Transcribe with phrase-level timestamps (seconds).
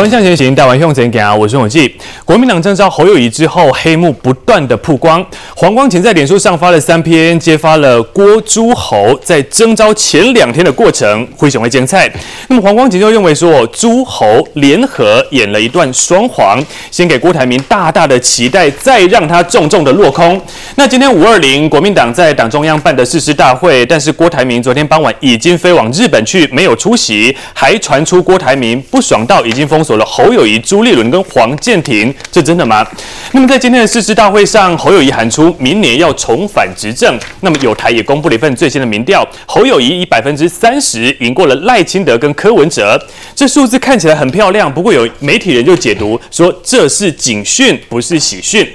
[0.00, 1.38] 台湾向前行，台湾向前行。
[1.38, 1.94] 我是永记。
[2.30, 5.26] 国民党征召侯友宜之后，黑幕不断的曝光。
[5.56, 12.08] 黄光芹在脸书上发了三篇，揭发了郭朱侯在征召前两天的过程，灰熊会精菜。
[12.46, 20.40] 那么黄光芹就认为说，朱侯联合演了一段双簧，先给郭台铭大大的期待，再让他重重的落空。
[20.76, 32.86] 那今天五二零，国民党在党中央办的誓师大会，但是郭台铭昨天傍晚已经飞往日本去，没有出席，还传出郭台铭不爽到已经封锁了侯友宜、朱立伦跟黄健庭，这真的吗？
[33.32, 37.18] 那么在今天的誓师大会上，侯友谊喊出明年要重返执政。
[37.40, 43.00] 那么友台也公布了一份最新的民调，侯友谊以百分之三十赢过了赖清德跟柯文哲，
[43.34, 44.72] 这数字看起来很漂亮。
[44.72, 48.68] 不过有媒体人就解读说，这是警讯，不是喜讯。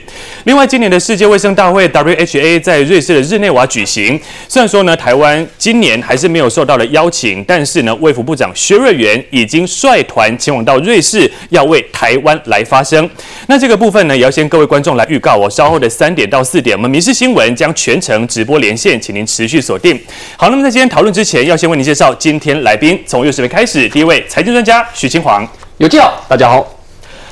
[0.46, 13.10] 另外，今年的世界卫生大会 （WHA） 在瑞士的日内瓦举行，虽然说呢，台湾今年还是没有受到了邀请，但是呢，卫福部长薛瑞元已经率团前往到瑞士，要为台湾来发声。
[13.48, 20.00] 那这个部分呢，也要先各位观众来预告，我稍后的三点到四点，我们民事新闻将全程直播连线，请您持续锁定。
[20.38, 25.48] 好，那么在今天讨论之前，要先为您介绍今天来宾，从右手边开始，第一位财经专家许嶔煌，
[25.80, 26.85] 有记好，大家好。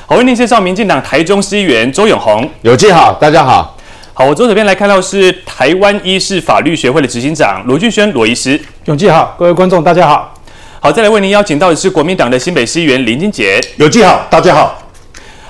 [0.06, 3.78] 好，为您介绍民进党台中市议员周永红，有记好，大家好。
[4.14, 10.34] 好，我左手边来看到是台湾医事法律学会的执行长罗俊轩罗医师，永记好，各位观众大家好。
[10.82, 14.78] 好，再来为您邀请到的是国民党的新北市议员林金杰，有记好，大家好。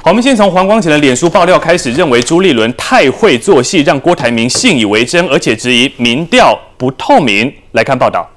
[0.03, 7.51] 好，我们先从黄光前的脸书爆料开始，认为朱立伦太会做戏，让郭台铭信以为真，而且质疑民调不透明。
[7.71, 8.29] 来看报道。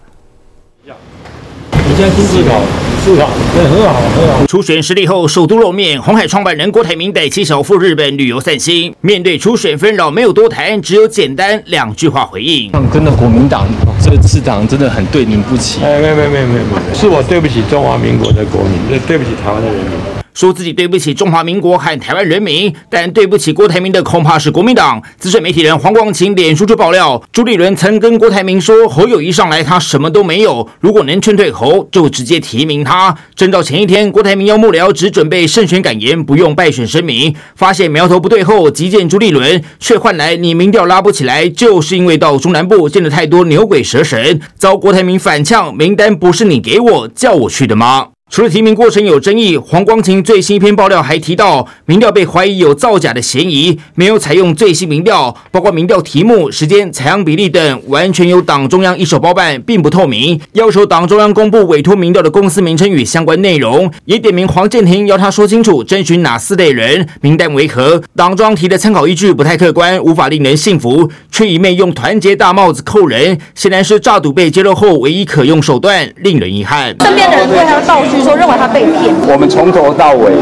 [0.83, 2.59] 你现在经济好，
[3.06, 3.28] 是吧？
[3.54, 4.46] 对，很好，很好。
[4.48, 8.92] 初选失利后，首都露面，红海创办人郭台铭带妻小赴日本旅游散心。
[9.00, 13.64] 面对初选纷扰，没有多谈，只有简单两句话回应：真的国民党
[14.03, 15.84] 这个次党真的很对您不起。
[15.84, 19.92] 哎，没有没有没有没有，是我对不起中华民国的国民，对对不起台湾的人民。
[20.36, 25.02] 说自己对不起中华民国和台湾人民，但对不起郭台铭的恐怕是国民党。
[25.16, 33.16] 资深媒体人黄光芹脸书就爆料，朱立伦曾跟郭台铭说，侯友宜上来他什么都没有，如果能劝退侯，就直接提名他。
[33.34, 37.34] 征召前一天，郭台铭要幕僚只准备胜选感言，不用败选声明。
[37.54, 48.08] 发现苗头不对后，急见朱立伦，却换来你民调拉不起来，就是因为到中南部见了太多牛鬼蛇神，遭郭台铭反呛，名单不是你给我叫我去的吗？
[48.28, 60.38] 除了提名过程有争议，黄光芹最新一篇爆料还提到，民调被怀疑有造假的嫌疑，没有采用最新民调，包括民调题目、时间、采样比例等，完全由党中央一手包办，并不透明。
[60.54, 68.03] 要求党中央公布委托民调的公司名称与相关内容，也点名黄健庭，要他说清楚征询哪四类人，名单为何。
[68.16, 70.56] 党中央提的参考依据不太客观，无法令人。
[70.56, 76.53] 信服，却一面用团结大帽子扣人，显然是诈赌被揭露后唯一可用手段，令人。
[76.53, 76.94] 遗憾。
[77.00, 77.47] 身边的人。
[77.48, 78.22] 对他道具。
[78.22, 80.32] 说认为他被骗，我们从头到尾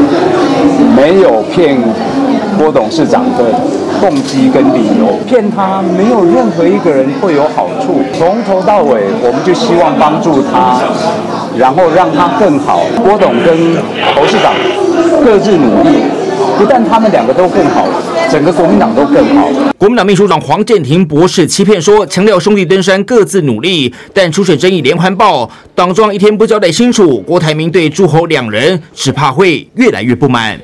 [0.95, 1.77] 没有骗
[2.57, 3.43] 郭董事长的
[4.01, 8.01] 动机跟理由，骗他没有任何一个人会有好处。
[8.17, 10.79] 从头到尾，我们就希望帮助他，
[11.57, 12.81] 然后让他更好。
[13.03, 13.53] 郭董跟
[14.15, 14.53] 侯市长
[15.23, 16.01] 各自努力，
[16.57, 17.85] 不但他们两个都更好。
[18.29, 19.47] 整个国民党都更好。
[19.85, 30.59] 国民党秘书长黄建庭博士欺骗说，强调兄弟登山各自努力，但出水争议连环爆，党中央一天不交代清楚，郭台铭对诸侯两人只怕会越来越不满。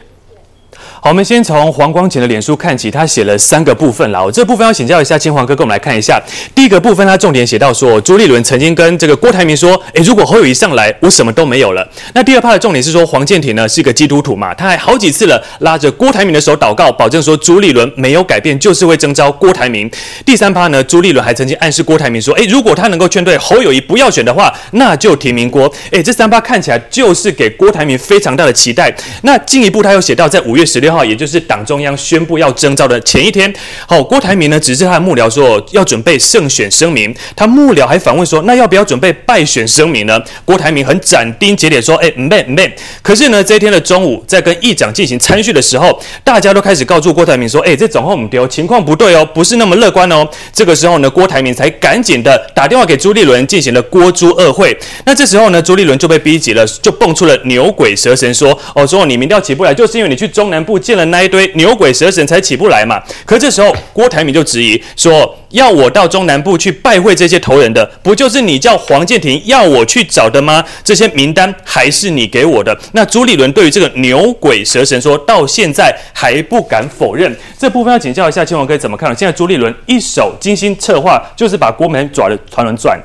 [1.04, 4.24] 好，我们先从黄光前的脸书看起，他写了三个部分啦。
[4.24, 6.22] 我这部分要请教一下金黄哥，跟我们来看一下。
[6.54, 11.84] 第一个部分，他重点写到说，朱立伦曾经跟这个郭台铭说，诶，如果侯友谊上来，我什么都没有了。
[12.14, 19.90] 那第二 part 的重点是说，黄健庭呢是一个基督徒嘛，他还好几次了拉着郭台铭的手祷告，保证说朱立伦没有改变，就是会征召郭台铭。
[20.24, 25.68] 第三 part 呢，朱立伦还曾经暗示郭台铭说，诶，如果他能够劝退侯友谊不要选的话，那就提名郭。
[25.90, 28.96] 诶，这三 part 看起来就是给郭台铭非常大的期待。
[29.24, 30.91] 那进一步他又写到，在五月十六。
[30.92, 33.52] 号，也就是党中央宣布要征召的前一天，
[33.88, 40.20] 好，郭台铭呢指示他的幕僚说要准备胜选声明，他幕僚还反问说，那要不要准备败选声明呢？
[40.44, 42.72] 郭台铭很斩钉截铁说，哎，唔免唔免。
[43.02, 50.28] 可是呢，这一天的中午，在跟议长进行参叙的时候，大家都开始告诉郭台铭说，哎，这总后唔丢，情况不对哦，不是那么乐观哦。
[50.52, 54.78] 这个时候呢，郭台铭才赶紧的打电话给朱立伦进行了郭朱二会。
[55.06, 60.81] 那这时候呢，朱立伦就被逼急了，就蹦出了牛鬼蛇神说，哦，说你民调起不来，就是因为你去中南部。
[60.82, 63.02] 见了那一堆牛鬼蛇神才起不来嘛？
[63.26, 70.64] 可这时候郭台铭就质疑说：“要我到中南部去拜会这些头人的，不就是你叫黄建庭要我去找的吗？
[70.84, 77.34] 这些名单还是你给我的？”那朱立伦对于这个牛鬼蛇神说到现在还不敢否认。
[77.58, 79.16] 这部分要请教一下嶔煌哥怎么看？
[79.16, 83.00] 现在朱立伦一手精心策划，就是把郭台铭抓的团团转。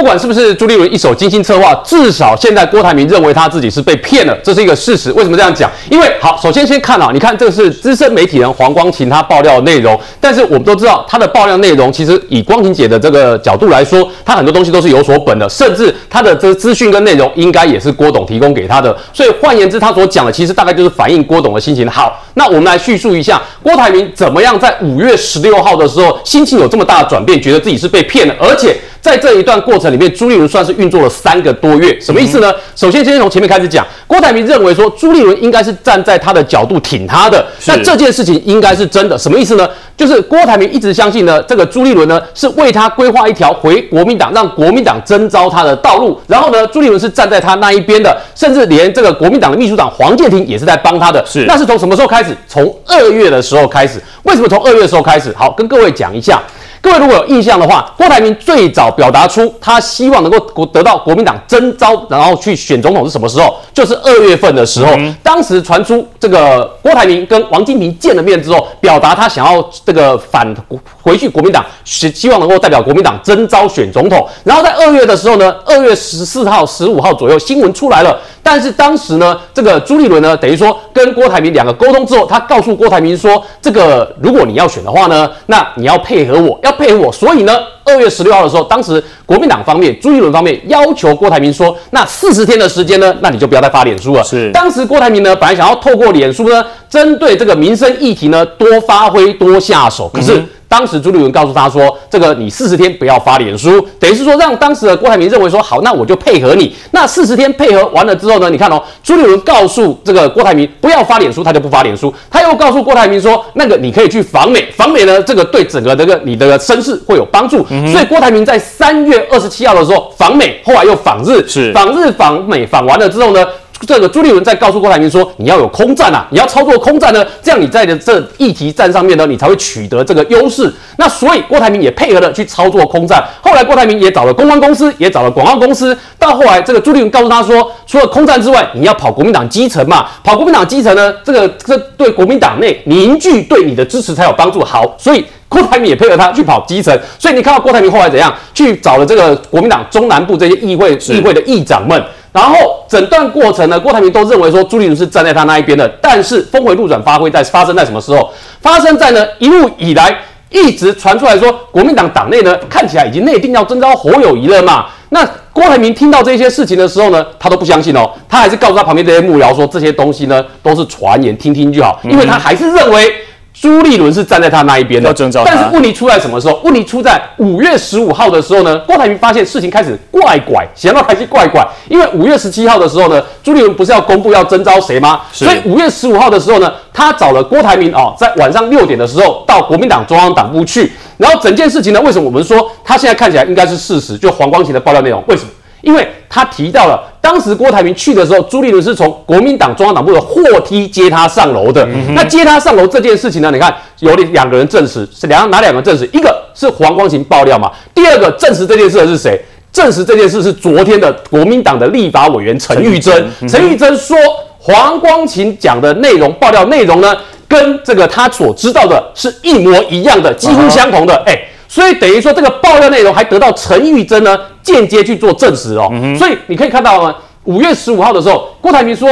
[0.00, 5.12] 不管是不是朱立伦一手精心策划，至少现在郭台铭认为他自己是被骗了，这是一个事实。
[5.12, 5.70] 为什么这样讲？
[5.90, 18.96] 因为好，首先先看啊，你看这是资深媒体人黄光芹他爆料的内容，但是我们都知道他的爆料内容其实以光芹姐的这个角度来说，他很多东西都是有所本的，甚至他的这资讯跟内容应该也是郭董提供给他的。
[19.12, 21.86] 所以换言之，他所讲的其实大概就是反映郭董的心情。
[21.86, 28.74] 好，那我们来叙述一下郭台铭怎么样在五月十六号的时候心情有这么大的转变，觉得自己是被骗了，而且。
[29.00, 32.52] 在这一段过程里面，朱立伦算是运作了三个多月，什么意思呢？
[32.76, 39.68] 首先，先从前面开始讲，郭台铭认为说朱立伦应该是站在他的角度挺他的，那这件事情应该是真的，什么意思呢？
[39.96, 52.36] 就是郭台铭一直相信呢，这个朱立伦呢是为他规划一条回国民党，让国民党征召他的道路，然后呢，朱立伦是站在他那一边的，甚至连这个国民党的秘书长黄建庭也是在帮他的，是，那是从什么时候开始？
[52.46, 55.34] 从二月的时候开始，为什么从二月的时候开始？
[55.36, 56.42] 好，跟各位讲一下。
[56.82, 63.56] 各位如果有印象的话，郭台铭最早表达出他希望能够国得到国民党征召，然后去选总统是什么时候？
[63.72, 64.92] 就是二月份的时候。
[64.96, 70.54] 嗯、当时传出这个郭台铭跟王金平见了面之后，表达他想要这个返
[71.02, 74.26] 回去国民党，希希望能够代表国民党征召选总统。
[74.44, 78.18] 然后在二月的时候呢，二月十四号、十五号左右新闻出来了。
[78.42, 87.12] 但是当时呢，这个朱立伦呢，等于说跟郭台铭两个沟通之后，他告诉郭台铭说，这个如果你要选的话呢，那你要配合我，要配合我。
[87.12, 94.22] 所以呢，二月十六号的时候，当时国民党方面，朱一伦方面要求郭台铭说，那四十天的时间呢，那你就不要再发脸书了。
[94.24, 100.36] 是，当时郭台铭呢，本来想要透过脸书呢，针对这个民生议题呢，多发挥、多下手，可是。
[100.36, 106.72] 嗯当时朱立伦告诉他说：“这个你四十天不要发脸书，等于是说让当时的郭台铭认为说好，那我就配合你。
[106.92, 112.14] 那四十天配合完了之后呢，你看哦，朱立伦告诉这个郭台铭不要发脸书，他就不发脸书。
[112.30, 117.66] 他又告诉郭台铭说，那个你可以去访美，访美呢，这个对整个这个你的身世会有帮助。
[117.90, 123.44] 所以郭台铭在三月二十七号的时候访美，后来又访日，是访日访美访完了之后呢。”
[123.86, 130.72] 这个朱立伦在告诉郭台铭说：“你要有空战啊，你要操作空战呢，这样你在的这议题战上面呢，你才会取得这个优势。
[130.98, 133.24] 那所以郭台铭也配合了去操作空战。
[133.40, 135.96] 后来郭台铭也找了公关公司，也找了广告公司。
[136.18, 144.62] 到后来，这个朱立伦告诉他说，除了空战之外，你要跑国民党基层嘛，跑国民党基层呢，这个这对国民党内凝聚对你的支持才有帮助。
[144.62, 146.98] 好，所以郭台铭也配合他去跑基层。
[147.18, 152.02] 所以你看到郭台铭后来怎样，去找了这个国民党中南部这些议会议会的议长们。”
[152.32, 152.54] 然后
[152.88, 158.30] 整段过程呢，郭台铭都认为说朱立伦是站在他那一边的，但是峰回路转发挥在发生在什么时候？
[158.60, 160.16] 发生在呢一路以来
[160.48, 164.86] 一直传出来说国民党党内呢看起来已经内定要征召侯友宜了嘛。
[165.08, 173.12] 那郭台铭听到这些事情的时候呢，他都不相信哦，他还是告诉他旁边这些幕僚说这些东西呢都是传言，听听就好，因为他还是认为。
[173.60, 175.12] 朱立伦是站在他那一边的，
[175.44, 176.58] 但是问题出在什么时候？
[176.64, 178.78] 问题出在五月十五号的时候呢？
[178.86, 185.20] 郭台铭发现事情开始怪怪，想到还是怪怪，因为五月十七号的时候呢，朱立伦不是要公布要征召谁吗？
[185.30, 194.16] 所以五月十五号的时候呢，他找了郭台铭哦，在晚上六点的时候到国民党中央党部去，然后整件事情呢，为什么我们说他现在看起来应该是事实？
[194.16, 195.50] 就黄光芹的爆料内容，为什么？
[195.82, 201.84] 因为他提到了，当时郭台铭去的时候，朱立伦是从国民党中央党部的货梯接他上楼的。
[201.86, 206.08] 嗯、那接他上楼这件事情呢，你看有两个人证实，是两哪两个证实？
[206.12, 209.40] 一个是黄光芹爆料嘛，第二个证实这件事的是谁？
[209.72, 213.28] 证实这件事是昨天的国民党的立法委员陈玉珍。
[213.48, 214.16] 陈玉珍说，
[214.58, 217.16] 黄光芹讲的内容爆料内容呢，
[217.48, 221.14] 跟这个他所知道的是一模一样的，几乎相同的。
[221.26, 221.46] 哎、欸。
[221.70, 225.88] 所以等于说，这个爆料内容还得到陈玉珍呢间接去做证实哦。
[225.92, 229.08] 嗯、所以你可以看到呢，五月十五号的时候，郭台铭说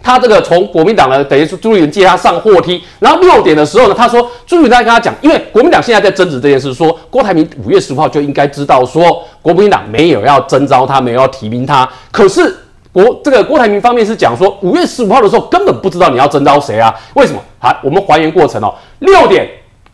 [0.00, 11.88] 他这个从国民党呢，等于是朱立伦接他上货梯，然后六点的时候呢，他说朱立伦在跟他讲，因为国民党现在在争执这件事，说郭台铭五月十五号就应该知道说国民党没有要征召他，没有要提名他。
[12.12, 12.56] 可是
[12.92, 16.94] 国这个郭台铭方面是讲说五月十五号的时候根本不知道你要征召谁啊？
[17.14, 17.40] 为什么？
[17.58, 19.50] 好，我们还原过程哦，六点。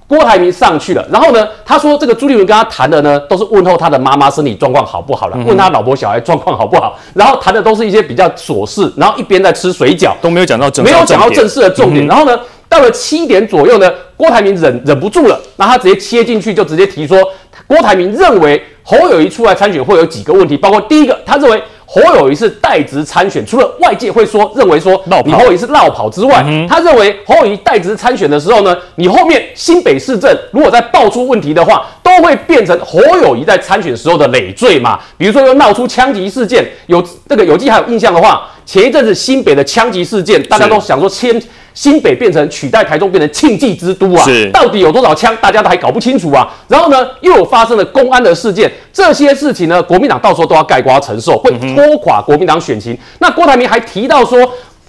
[0.09, 12.07] 郭台铭上去了，然后呢，他说这个朱立伦跟他谈的呢，都是问候他的妈妈身体状况好不好了，嗯、问他老婆小孩状况好不好，然后谈的都是一些比较琐事，然后一边在吃水饺，都没有讲到正，没有讲到正式的重点。
[12.07, 17.19] 嗯、然后呢，到了七点左右呢，郭台铭忍忍不住了，那他直接切进去，就直接提说，
[17.67, 21.63] 郭台铭认为侯友谊出来参选会有几个问题，包括第一个，他认为。
[21.91, 35.01] 侯友谊是代职参选，除了外界会说认为说你侯友谊是绕跑之外，嗯、他认为侯友谊代职参选的时候呢，你后面新北市政如果再爆出问题的话，都会变成侯友谊在参选时候的累赘嘛。
[35.17, 38.49] 比如说又闹出枪击事件，有这个有记还有印象的话。
[38.67, 41.43] 前一阵子新北的枪击事件，大家都想说先
[41.73, 46.47] 新北变成取代台中变成庆忌之都啊，到底有多少枪，大家都还搞不清楚啊。
[46.69, 52.97] 然后呢，又有发生了公安的事件，这些事情呢，国民党到时候都要盖瓜承受，会拖垮国民党选情。
[53.21, 54.39] 那郭台铭还提到说。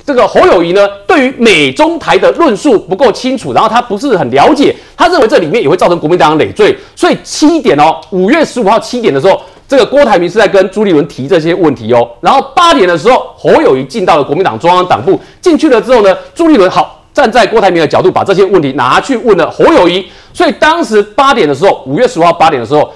[0.06, 20.04] 这个侯友谊呢，对于美中台的论述不够清楚，然后他不是很了解，他认为这里面也会造成国民党的累赘，所以七点哦，五月十五号七点的时候，这个郭台铭是在跟朱立伦提这些问题哦，然后八点的时候，侯友谊进到了国民党中央党部，进去了之后呢，朱立伦好站在郭台铭的角度，把这些问题拿去问了侯友谊，
[20.34, 22.92] 所以当时八点的时候，五月十五号八点的时候，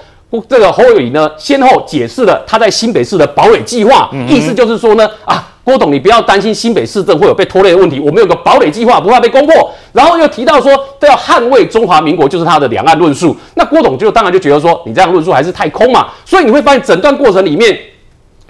[0.50, 5.50] 这个侯友宜呢，先后解释了他在新北市的堡垒计划，意思就是说呢，啊。
[5.66, 9.72] 郭董，你不要担心新北市政会有被拖累的问题，我们有个堡垒计划，不怕被攻破。
[9.94, 13.34] 然后又提到说，都要捍卫中华民国，就是他的两岸论述。
[13.56, 16.08] 那郭董就当然就觉得说，你这样论述还是太空嘛。
[16.26, 17.80] 所以你会发现，整段过程里面，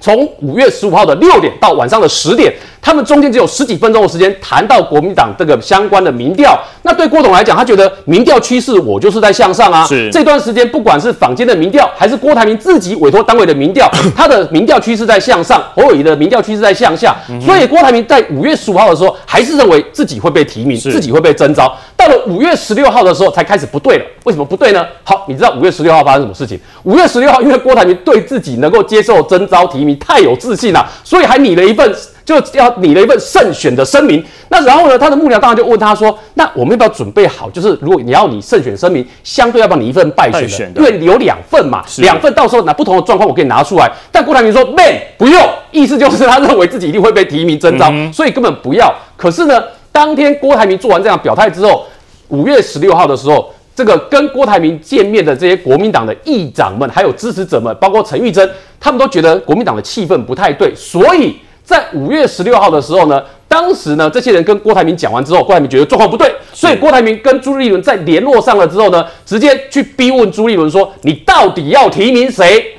[0.04, 2.54] 从五月十五号的六点到晚上的十点。
[2.82, 9.88] 他们中间只有十几分钟的时间谈到国民党这个相关的民调，那对郭董来讲，他觉得民调趋势我就是在向上啊。
[9.88, 17.16] 是这段时间，不管是坊间的民调，还是郭台铭自己委托单位的民调， 他的民调趋势在向上，侯友宜的民调趋势在向下。
[17.40, 21.74] 所以郭台铭在五月十五号的时候，还是认为自己会被提名，自己会被征召。
[22.04, 24.06] 到了五月十六号的时候，才开始不对了。
[24.26, 24.86] 为什么不对呢？
[25.04, 26.60] 好，你知道五月十六号发生什么事情？
[26.84, 31.94] 五月十六号，因为郭台铭对自己能够接受征召提名太有自信了，所以还拟了一份。
[32.26, 37.50] 就要拟了一份胜选的声明，那然后呢，他的幕僚当然就问他说：“那我们要不要准备好？
[37.50, 40.48] 就是如果你要你胜选声明，相对要不要你一份败选的？
[40.48, 43.92] 选的因为有两份嘛，两份到时候拿不同的状况，我可以拿出来。
[44.10, 45.38] 但郭台铭说：‘Man，不用。’
[45.72, 48.96] 意思就是他认为自己一定会被提名征召，嗯、所以根本不要。
[49.18, 51.86] 可是呢，当天郭台铭做完这样表态之后，
[52.34, 58.50] 五月十六号的时候，这个跟郭台铭见面的这些国民党的议长们，还有支持者们，包括陈玉珍，
[58.80, 61.38] 他们都觉得国民党的气氛不太对，所以。
[61.66, 72.76] 在五月十六号的时候呢，当时呢，这些人跟郭台铭讲完之后，郭台铭觉得状况不对，所以郭台铭跟朱立伦在联络上了之后呢，直接去逼问朱立伦说：“你到底要提名谁？”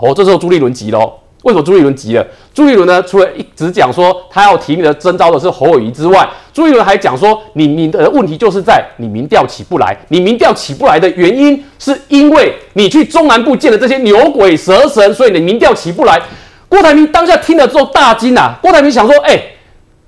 [0.00, 1.12] 哦，这时候朱立伦急了。
[1.42, 2.26] 为什么朱立伦急了？
[2.54, 16.20] 朱立伦呢，除了一直讲说他要提名的征召的是侯友谊之外，朱立伦还讲说：“你你的问题就是在你民调起不来，你民调起不来的原因是因为你去中南部见了这些牛鬼蛇神，所以你民调起不来。”
[16.68, 18.58] 郭台铭当下听了之后大惊啊！
[18.62, 19.52] 郭台铭想说：“哎、欸，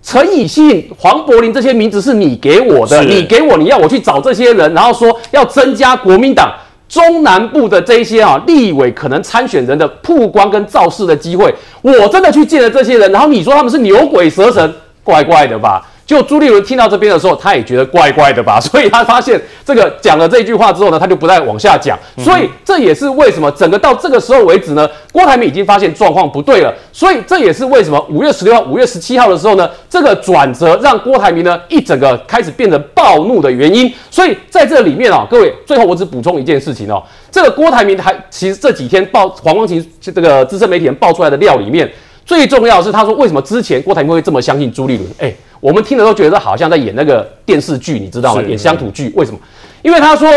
[0.03, 6.51] 陈以信、黄柏林这些名字是你给我的，你给我，你要我去找这些人，然后说要增加国民党
[6.95, 11.53] 中南部的这些啊立委可能参选人的曝光跟造势的机会。
[11.83, 14.73] 我真的去见了这些人，然后你说他们是牛鬼蛇神，
[15.03, 21.99] 怪怪的吧？”就朱立伦听到这边的时候，他也觉得怪怪的吧，所以他发现这个讲了这句话之后呢，他就不再往下讲。
[22.19, 26.71] 所以这也是为什么整个到这个时候为止呢，郭台铭已经发现状况不对了。
[26.93, 33.91] 所以这也是为什么五月十六号、五月十七号的时候呢，这个转折让郭台铭呢一整个开始变得暴怒的原因。
[34.11, 41.91] 所以在这里面啊，各位，最后我只补充一件事情哦，这个郭台铭还其实这几天爆黄光芹这个资深媒体人爆出来的料里面，
[42.27, 45.09] 最重要是他说为什么之前郭台铭会这么相信朱立伦？
[45.19, 45.35] 哎。
[45.65, 48.43] 我们听了都觉得好像在演那个电视剧，你知道吗？
[48.43, 49.11] 演乡土剧。
[49.17, 49.39] 为什么？
[49.81, 50.29] 因为他说，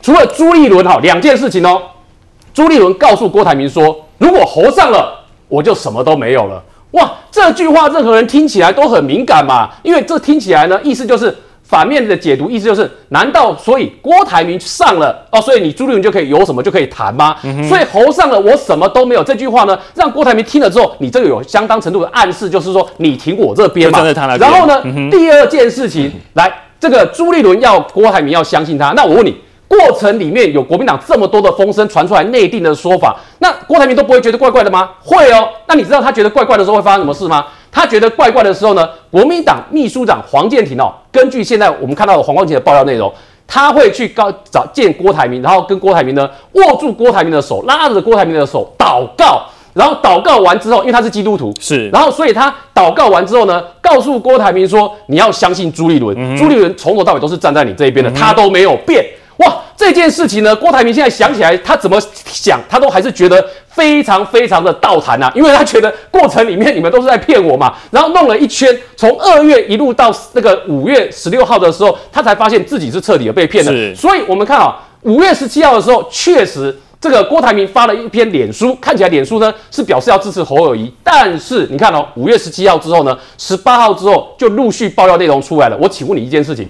[0.00, 1.82] 除了朱立伦哈，两件事情哦。
[2.54, 6.62] 朱立伦告诉郭台铭说，如果侯上了，我就什么都没有了。
[6.92, 9.68] 哇，这句话任何人听起来都很敏感嘛。
[9.82, 11.36] 因为这听起来呢，意思就是。
[11.68, 17.34] 反面的解读意思就是，难道所以郭台铭上了哦，所以你朱立伦就可以有什么就可以谈吗？
[17.42, 19.24] 嗯、所以侯上了，我什么都没有。
[19.24, 23.98] 这句话呢，让郭台铭听了之后，你这个有相当程度的暗示，就是说你挺我这边嘛。
[24.38, 28.92] 然后呢、嗯，第二件事情，来，这个朱立伦要郭台铭要相信他。
[28.92, 29.36] 那我问你，
[29.68, 34.90] 过程里面有国民党这么多的风声传出来，内定的说法，那郭台铭都不会觉得怪怪的吗？
[35.02, 35.48] 会哦。
[35.66, 37.44] 那你知道他觉得怪怪的时候会发生什么事吗？
[37.72, 43.12] 他觉得怪怪的时候呢，国民党秘书长黄建庭哦，根据现在我们看到的黄光芹的爆料内容，
[43.46, 49.42] 他会去告找见郭台铭，然后跟郭台铭呢握住郭台铭的手，拉着郭台铭的手祷告，
[49.74, 59.04] 然后祷告完之后，因为他是基督徒，是，然后所以他祷告完之后呢，告诉郭台铭说，你要相信朱立伦，嗯、朱立伦从头到尾都是站在你这一边的，嗯、他都没有变。
[59.38, 73.94] 哇，这件事情呢，郭台铭现在想起来，他怎么想，他都还是觉得非常非常的倒谈呐，因为他觉得过程里面你们都是在骗我嘛，然后弄了一圈，从二月一路到那个五月十六号的时候，他才发现自己是彻底的被骗了。
[73.94, 85.76] 所以我们看啊，五月十七号的时候，确实这个郭台铭发了一篇脸书，看起来脸书呢是表示要支持侯友谊，但是你看哦，五月十七号之后呢，十八号之后就陆续爆料内容出来了。
[85.78, 86.66] 我请问你一件事情。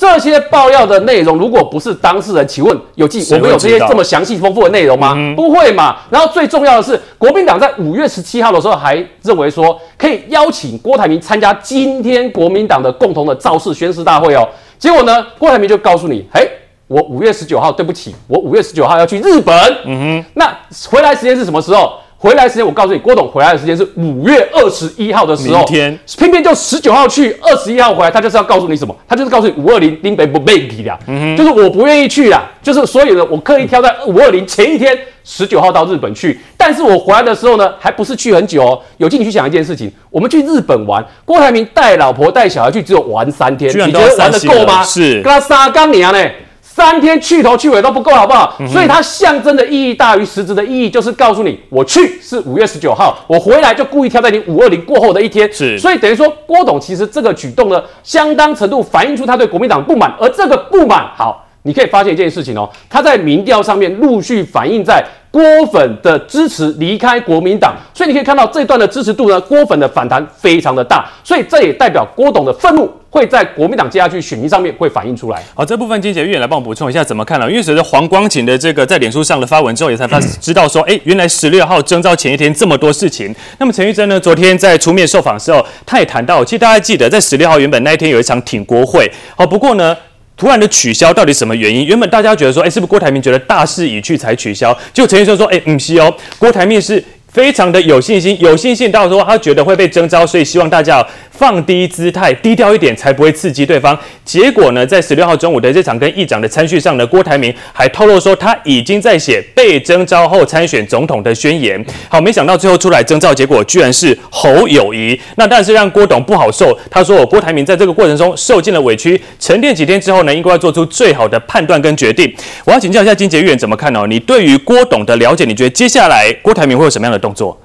[0.00, 5.12] 这些爆料的内容，如果不是当事人，请问有记我们有这些这么详细丰富的内容吗？
[5.14, 5.98] 嗯、不会嘛。
[6.08, 14.48] 然后最重要的是，国民党在五月十七号的时候还认为说，可以邀请郭台铭参加今天国民党的共同的造势宣誓大会哦。
[14.78, 16.50] 结果呢，郭台铭就告诉你，嘿，
[16.86, 19.54] 我五月十九号，对不起，我五月十九号要去日本。
[19.84, 20.50] 嗯哼，那
[20.88, 21.92] 回来时间是什么时候？
[22.22, 28.94] 回来时间，我告诉你，郭董回来的时间是五月二十一号的时候，明天偏偏就十九号去，二十一号回来，他就是要告诉你什么？
[29.08, 38.78] 他就是告诉你五二零林北不被提的，嗯，就是我不愿意去啦，就是所以呢，我刻意挑在五二零前一天，十九号到日本去，但是我回来的时候呢，还不是去很久哦。
[38.98, 44.84] 有进去想一件事情，我们去日本玩，郭台铭带老婆带小孩去，只有玩三天，你觉得玩得够吗？
[44.84, 46.30] 是，跟他杀刚年呢。
[46.72, 48.54] 三天去头去尾都不够，好不好？
[48.60, 55.52] 嗯、所以它象征的意义大于实质的意义，就是告诉你，我去是五月十九号，我回来就故意挑在你五二零过后的一天。
[55.52, 65.04] 是，所以等于说郭董其实这个举动呢，相当程度反映出他对国民党不满，而这个不满，好，你可以发现一件事情哦，他在民调上面陆续反映在。
[65.32, 75.40] 郭粉的支持离开国民党，所以你可以看到这段的支持度呢，郭粉的反弹非常的大，所以这也代表郭董的愤怒会在国民党接下去选民上面会反映出来。
[75.54, 77.48] 好，这部分金姐玉也来帮我补充一下怎么看呢？
[77.48, 83.32] 因为随着黄光芹的这个在脸书上的发文之后，也才发知道说，哎、嗯，原来十六号征召前一天这么多事情。
[83.58, 89.96] 那么陈玉珍呢，昨天在出面受访的时候，他也谈到，其实大家记得在十六号原本那一天有一场挺国会，好，不过呢。
[90.40, 91.84] 突然的取消，到底什么原因？
[91.84, 94.74] 原本大家觉得说，哎，是不是郭台铭觉得大势已去才取消？
[94.90, 101.06] 就陈玉生说，哎，不是哦，郭台铭是非常的有信心，有信心到说他觉得会被征召，所以希望大家。
[101.32, 103.98] 放低姿态，低调一点，才不会刺激对方。
[104.26, 111.82] 结果呢，在十六号中午的这场跟议长的餐叙上呢，郭台铭还透露说他已经在写被征召后参选总统的宣言。
[112.10, 116.78] 好，没想到最后出来征召结果居然是侯友谊，那但是让郭董不好受。
[116.90, 122.30] 他说：“我郭台铭在这个过程中受尽了委屈，沉淀几天之后呢，应该要做出最好的判断跟决定。”
[122.66, 124.06] 我要请教一下金杰议员怎么看哦？
[124.06, 127.56] 你对于郭董的了解，你觉得接下来郭台铭会有什么样的动作？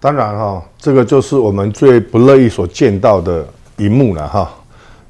[0.00, 4.50] 当然哈，这个就是我们最不乐意所见到的一幕了哈。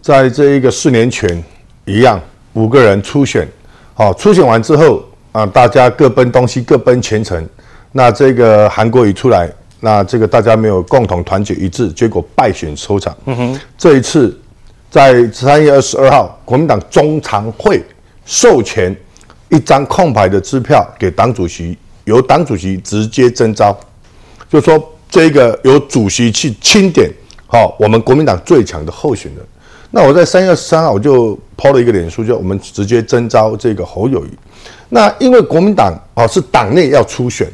[0.02, 1.42] 在这一个四年前
[1.84, 2.20] 一样，
[2.54, 3.48] 五个人初选，
[3.94, 7.48] 好，初选完之后啊，大家各奔东西，各奔前程。
[7.92, 13.16] 那这个韩国瑜出来，那这个大家没有共同团结一致，结果败选收场。
[13.26, 13.60] 嗯哼。
[13.78, 14.36] 这一次
[14.90, 17.80] 在三月二十二号，国民党中常会
[18.24, 18.96] 授权
[19.50, 21.76] 一张空白的支票给党主席，
[22.10, 23.78] 由党主席直接征召。
[24.50, 27.08] 就说这个由主席去钦点，
[27.46, 29.44] 好，我们国民党最强的候选人。
[29.92, 34.30] 那我在三月十三号我就抛了一个脸书，就我们直接征召这个侯友谊。
[34.88, 37.48] 那因为国民党哦是党内要初选，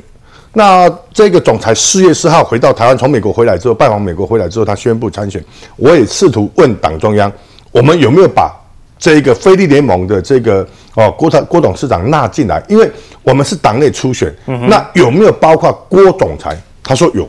[0.53, 5.45] 那这个总裁四月四号回到台湾，从美国回来之后拜访美国回来之后，他宣布参选。
[5.77, 7.31] 我也试图问党中央，
[7.73, 8.55] 我们有没有把
[8.99, 12.63] 这个非利联盟的这个哦郭台郭董事长纳进来？
[12.69, 12.91] 因为
[13.23, 16.57] 我们是党内初选，那有没有包括郭总裁？
[16.83, 17.29] 他说有，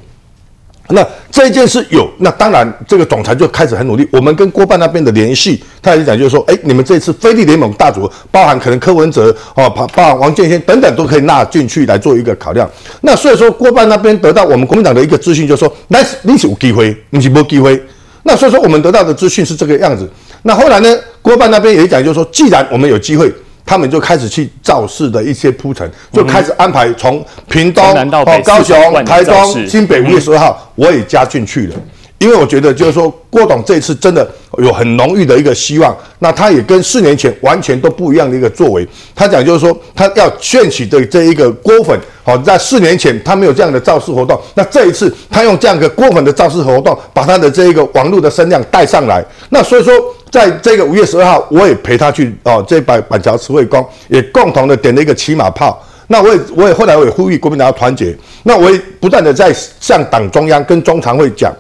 [0.89, 4.07] 那这件事有，那当然这个总裁就开始很努力。
[4.11, 12.69] 我们跟郭办那边的联系，他也讲就是说，哎，你们这次非利联盟大组，包含可能柯文哲哦，包包含王建煊等等，都可以纳进去来做一个考量。
[13.01, 17.83] 那所以说郭办那边得到我们国民党的一个资讯，就是说，那你是有机会，你是没机会。
[18.23, 20.07] 那所以说我们得到的资讯是这个样子。
[20.43, 23.33] 那后来呢，郭办那边也讲就是说，既然我们有机会。
[23.69, 31.75] 他们就开始去造势的一些铺陈，就开始安排从屏东、到、高雄、台东、新北五月十二号，我也加进去了。
[32.19, 34.27] 因为我觉得就是说，郭董这一次真的
[34.57, 35.95] 有很浓郁的一个希望。
[36.17, 38.87] 那他也跟四年前完全都不一样的一个作为。
[39.13, 49.23] 他讲就是说，他要炫起的这一个郭粉，好，在四年前他没有这样的造势活动，那这一次他用这样一个郭粉的造势活动，把他的这一个网络的声量带上来。
[49.49, 49.93] 那所以说，
[50.31, 55.79] 在这个五月十二号，我也陪他去哦，这板板桥慈惠宫也共同的点了一个骑马炮。
[56.07, 58.17] 那我也我也后来我也呼吁国民党要团结。
[58.41, 61.53] 那我也不断的在向党中央跟中常会讲。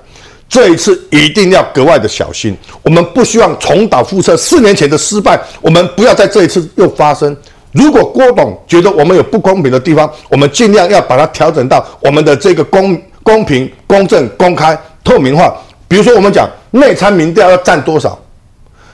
[0.49, 4.35] 这一次一定要格外的小心，我们不希望重蹈覆辙。
[4.37, 7.35] 四年前的失败，我们不要在这一次又发生。
[7.73, 15.53] 如果郭董觉得我们有不公平的地方，我们尽量要把它调整到我们的这个公公平、公正、公开、透明化。
[15.87, 18.17] 比如说，我们讲内参民调要占多少？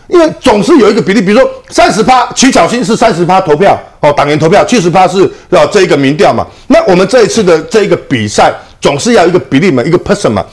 [0.10, 6.46] 因为总是有一个比例，比如说三十趴，取巧心是三十趴投票哦，党员投票，七十趴是要这一个民调嘛。
[6.68, 10.46] 那我们这一次的这一个比赛，总是要一个比例嘛，一个 person 嘛。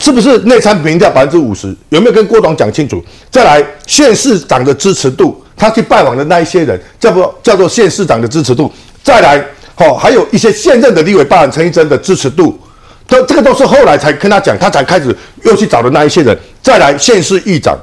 [0.00, 1.74] 是不是内参民调百分之五十？
[1.88, 3.02] 有没有跟郭董讲清楚？
[3.30, 8.70] 再来县市长的支持度，他去拜访的那一些人，叫做叫做县市长的支持度。
[9.02, 9.38] 再来，
[9.76, 12.58] 哦，还有一些现任的立委，包含陈玉珍的支持度，
[13.08, 16.36] 这这个都是后来才跟他讲，他才开始又去找的那一些人。
[16.62, 17.78] 再来县市议长，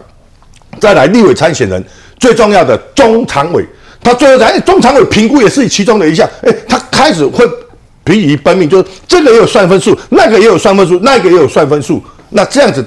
[0.80, 1.84] 再来立委参选人，
[2.20, 3.66] 最重要的中常委，
[4.04, 7.48] 他最后在中常委评估也是其中的一项，哎，他开始会
[8.04, 12.86] 疲于奔命，就是这个也有算分数，那个也有算分数，那个也有算分数，那这样子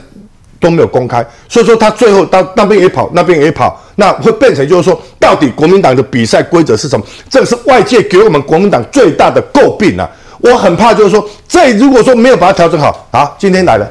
[0.61, 7.07] 都没有公开，所以说他最后到那边也跑，那边也跑，那会变成就是说，到底国民党的比赛规则是什么？
[7.31, 10.09] 这个是外界给我们国民党最大的诟病啊！
[10.39, 13.91] 我很怕就是说，这如果说没有把它调整好，啊，今天来了，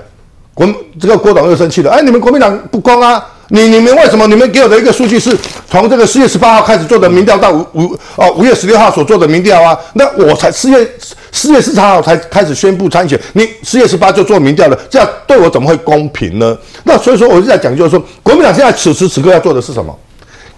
[0.53, 0.67] 国
[0.99, 3.23] 这个郭董又生气了，哎，你们国民党不公啊！
[3.49, 4.25] 你你们为什么？
[4.27, 5.37] 你们给我的一个数据是
[5.69, 9.77] 从这个四月十八号开始做的民调到五五哦五月十六号所做的民调啊？
[9.93, 10.89] 那我才四月
[11.31, 16.57] 四月十三号才开始宣布参选，你四月十八就做民调了，这样对我怎么会公平呢？
[16.83, 19.95] 那所以说我就在讲，就是说国民党现在此时此刻要做的是什么？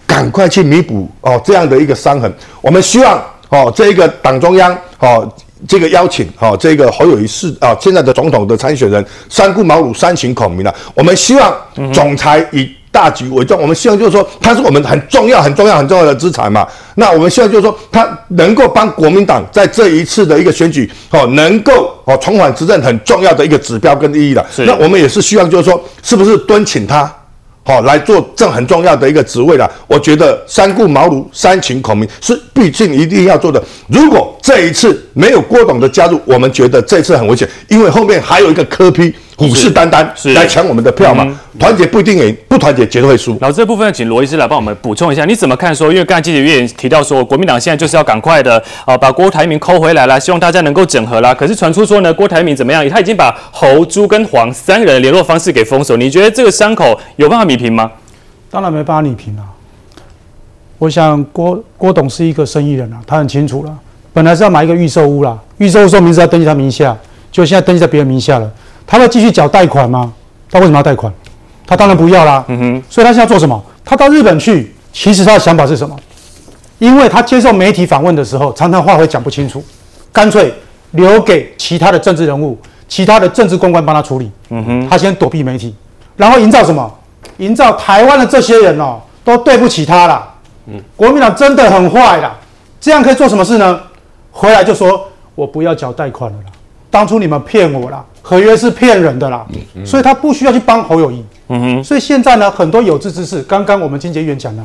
[0.05, 2.33] 赶快去弥补哦这样的一个伤痕。
[2.61, 5.29] 我们希望哦这一个党中央哦。
[5.67, 10.71] 这个邀请，哈，这个侯友宜是啊，现在的总统的参选人，三顾茅庐三请孔明了。
[10.93, 11.51] 我们希望
[11.91, 16.67] 总裁以大局为重，我们希望就是说，他是我们很重要、很重要、很重要的资产嘛。
[16.95, 24.43] 那我们希望就是说，他能够帮国民党在这一次的一个选举，哦，能够哦重返执政，很重要的一个指标跟意义了。
[24.65, 27.07] 那我们也是希望就是说，是不是敦请他？
[27.63, 29.69] 好，来做这很重要的一个职位了。
[29.85, 33.61] 我觉得三顾茅庐三请孔明是毕竟一定要做的。
[33.89, 39.13] 如果这一次没有郭董的加入，我们觉得这次很危险，因为后面还有一个柯 P。
[39.37, 41.39] 虎视眈眈来抢我们的票嘛？
[41.59, 43.37] 团结不一定赢，不团结绝对会输。
[43.39, 45.91] 然后这部分要请罗医师来帮我们补充一下，你怎么看说？
[45.91, 51.35] 因为刚才记者也提到说，国民党现在就是要赶快的啊，把郭台铭抠回来啦，希望大家能够整合啦。
[51.35, 52.87] 可是传出说呢，郭台铭怎么样？
[52.89, 55.95] 他已经把侯、朱跟黄三个人的联络方式给封锁。
[55.95, 57.91] 你觉得这个伤口有办法弥平吗？
[58.49, 59.43] 当然没办法弥平了。
[60.79, 63.71] 我想郭郭董是一个生意人啊，他很清楚了。
[64.13, 66.97] 本来是要买一个预售屋啦，预售屋说名字要登记他名下，
[67.31, 68.51] 就现在登记在别人名下了。
[68.87, 70.11] 他会继续缴贷款吗？
[70.49, 71.13] 他为什么要贷款？
[71.67, 72.43] 他当然不要啦。
[72.47, 72.83] 嗯哼。
[72.89, 73.61] 所以他现在做什么？
[73.83, 75.95] 他到日本去，其实他的想法是什么？
[76.79, 79.63] 因为他接受媒体访问的时候，常常话会讲不清楚，
[80.11, 80.53] 干脆
[80.91, 84.31] 留给其他的政治人物、其他的政治公关帮他处理。
[84.49, 84.89] 嗯哼。
[84.89, 85.75] 他先躲避媒体，
[86.15, 86.89] 然后营造什么？
[87.37, 90.33] 营造台湾的这些人哦，都对不起他啦。
[90.67, 90.81] 嗯。
[90.95, 92.35] 国民党真的很坏啦，
[92.79, 93.79] 这样可以做什么事呢？
[94.31, 96.51] 回来就说我不要缴贷款了啦，
[96.97, 98.03] 当初你们骗我啦。
[98.23, 99.45] 合约是骗人的啦，
[99.85, 101.23] 所以他不需要去帮侯友宜。
[101.49, 104.63] 嗯哼，所以现在呢，很多有志之士，刚刚我们金杰院讲的，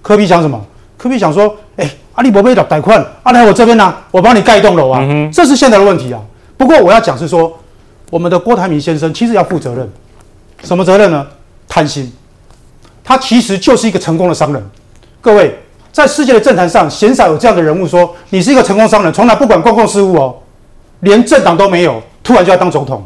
[0.00, 0.64] 柯 P 想什么？
[0.96, 5.00] 科比想说，哎，阿里伯贝的贷款，阿来我这边呢，我帮你盖一栋楼啊。
[5.02, 6.20] 嗯哼，这是现在的问题啊。
[6.56, 7.52] 不过我要讲是说，
[8.08, 9.90] 我们的郭台铭先生其实要负责任，
[10.62, 11.26] 什么责任呢？
[11.68, 12.10] 贪心，
[13.02, 14.70] 他其实就是一个成功的商人。
[15.20, 15.58] 各位，
[15.92, 20.34] 在世界的政坛上，鲜少有这样的人物说，你是一个成功商人，从来不管公共事务哦，
[21.00, 22.02] 连政党都没有。
[22.22, 23.02] 突然就要当总统，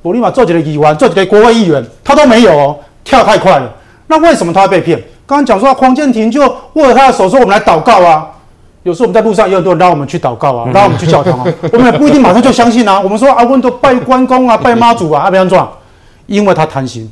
[0.00, 3.68] 我立马做几个议员，做几个国会议员，他都没有哦，跳太快了。
[4.06, 4.96] 那为什么他会被骗？
[5.26, 6.42] 刚刚讲说黄建庭就
[6.74, 8.28] 握着他的手说：“我们来祷告啊。”
[8.84, 13.00] 有时候我们在路上也有很多人拉我们去祷告啊，拉我们去教堂啊， 我们也不一定马上就相信啊。
[13.00, 15.68] 我们说啊，我们都拜关公啊，拜妈祖啊，阿边壮，
[16.26, 17.10] 因为他贪心。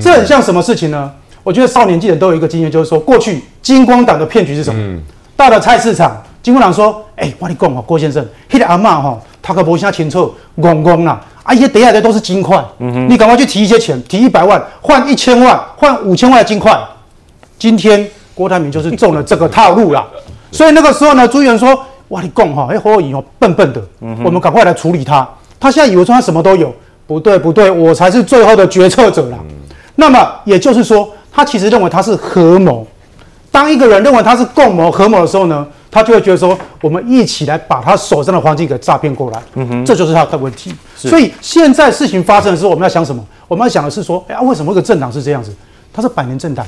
[0.00, 1.10] 这很像什么事情呢？
[1.42, 5.00] 我觉得少年记者都有一个经验，就是说过去金光党的骗局是什么？
[5.36, 16.78] 到了菜市场，金光党说：“哎，我跟你讲哦，郭先生，那个阿嬷哈。”他可不像清楚，公公啦，啊，一些底下的都是金块，嗯哼，你赶快去提一些钱，提一百万换一千万，换五千万的金块。
[17.58, 20.06] 今天郭台铭就是中了这个套路啦，
[20.52, 25.28] 所以那个时候呢，朱议员说：“哇，你共哈，哎，侯友宜哦，笨笨的，嗯、哼我们赶快来处理他。
[25.58, 26.74] 他现在以为说他什么都有，
[27.06, 29.38] 不对不对，我才是最后的决策者啦。
[29.42, 29.56] 嗯、
[29.96, 32.86] 那么也就是说，他其实认为他是合谋。
[33.50, 35.66] 当一个人认为他是共谋合谋的时候呢？
[35.90, 40.74] 他就会觉得说，我们一起来把他手上的黄金给诈骗过来，嗯哼，这就是他的问题。
[40.96, 43.24] 所以现在事情发生的时候，我们要想什么？
[43.48, 45.52] 我们要想的是说，哎呀，为什么一个政党是这样子？
[45.92, 46.64] 他是百年政党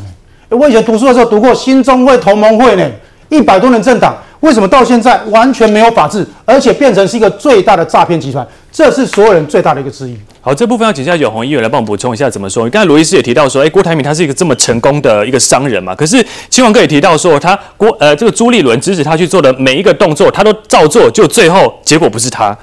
[0.51, 2.91] 哎，我以前读书的时候读过新中会同盟会呢，
[3.29, 4.17] 一百多年政党。
[4.43, 8.47] 为什么到现在完全没有法治，而且变成是一个最大的诈骗集团？
[8.73, 10.19] 这是所有人最大的一个质疑。
[10.41, 12.69] 好，这部分要请教永红议员来帮我们补充一下怎么说。
[12.69, 16.17] 刚才罗医师也提到说，哎，郭台铭他是一个这么成功的一个商人嘛，可是
[16.51, 22.57] 嶔煌哥也提到说，他郭呃这个朱立伦指使他去做的每一个动作，他都照做，就最后结果不是他。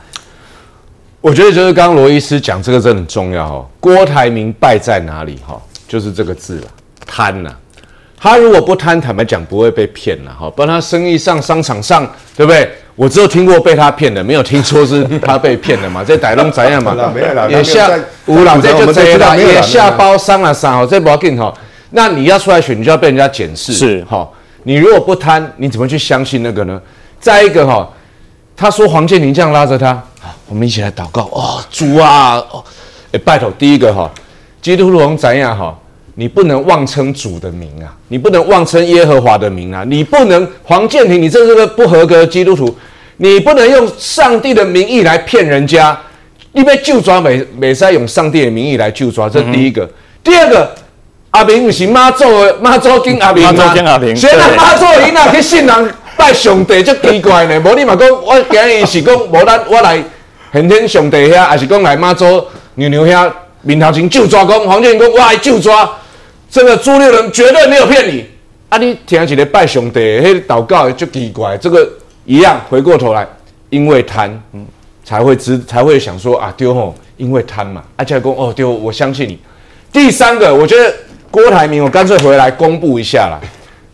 [1.22, 3.66] 我觉得就是刚刚罗医师讲这个真的很重要哦。
[3.80, 5.58] 郭台铭败在哪里哈？
[5.88, 6.68] 就是这个字了，
[7.06, 7.50] 贪呐。
[8.20, 10.50] 他如果不贪，坦白讲不会被骗了哈。
[10.50, 12.06] 不然他生意上、商场上，
[12.36, 12.70] 对不对？
[12.96, 16.04] 我只有听过被他骗的，没有听说是他被骗的嘛。
[16.08, 16.94] 这歹龙怎样嘛？
[17.16, 17.90] 没有了，也下
[18.26, 21.54] 无了，这就贼了，也下包伤了伤哦，这不要紧哈。
[21.92, 24.28] 那你要出来选，你就要被人家检视是哈。
[24.64, 26.80] 你如果不贪，你怎么去相信那个呢？
[27.22, 27.90] 再一个哈，
[28.56, 29.98] 他说黄建林这样拉着他，
[30.48, 32.62] 我们一起来祷告哦，主啊，哦，
[33.24, 34.12] 拜托第一个哈，
[34.62, 35.74] 基督徒怎样哈？
[36.20, 42.76] 你不能妄称主的名啊，你不能妄称耶和华的名啊，你不能黄建庭，你这是个不合格的基督徒，
[43.16, 45.98] 你不能用上帝的名义来骗人家，
[46.52, 49.86] 因为就抓美美塞用上帝的名义来就抓，这是第一个。
[49.86, 49.90] 嗯、
[50.22, 50.70] 第二个，
[51.32, 53.54] 阿明不是妈祖的妈祖跟阿明吗？
[53.56, 57.58] 妈祖跟阿明，谁让妈祖伊那去信人拜上帝就奇怪呢？
[57.62, 60.04] 无你嘛讲，我今日是讲无咱我来
[60.52, 62.26] 显天上帝遐，还是讲来妈祖
[62.76, 65.90] 牛牛遐面头前就抓讲黄建庭讲我来就抓。
[66.50, 68.26] 这个朱立伦绝对没有骗你
[68.70, 68.78] 啊！
[68.80, 71.56] 你听起来拜兄弟，嘿，祷告就奇怪。
[71.58, 71.88] 这个
[72.26, 73.28] 一样，回过头来，
[73.70, 74.66] 因为贪，嗯，
[75.04, 77.84] 才会知，才会想说啊，丢吼，因为贪嘛。
[77.98, 79.38] 阿家公哦，丢，我相信你。
[79.94, 80.92] 第三个，我觉得
[81.30, 83.40] 郭台铭，我干脆回来公布一下啦。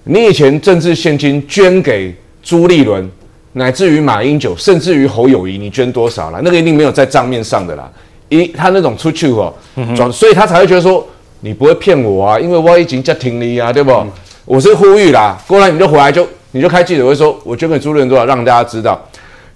[0.06, 3.10] 你以前政治献金捐给朱立伦，
[3.52, 6.40] 乃至于马英九，甚至于侯友宜，你捐多少了？
[6.42, 7.92] 那个一定没有在账面上的啦。
[8.30, 9.54] 一他那种出去哦，
[9.94, 11.06] 转，所以他才会觉得说。
[11.46, 14.04] 你不会骗我啊，因为我已经叫停你啊，对不？
[14.46, 19.00] 我是呼吁啦，过来你就回来就你就开记者会说，我捐给朱立伦多少，让大家知道。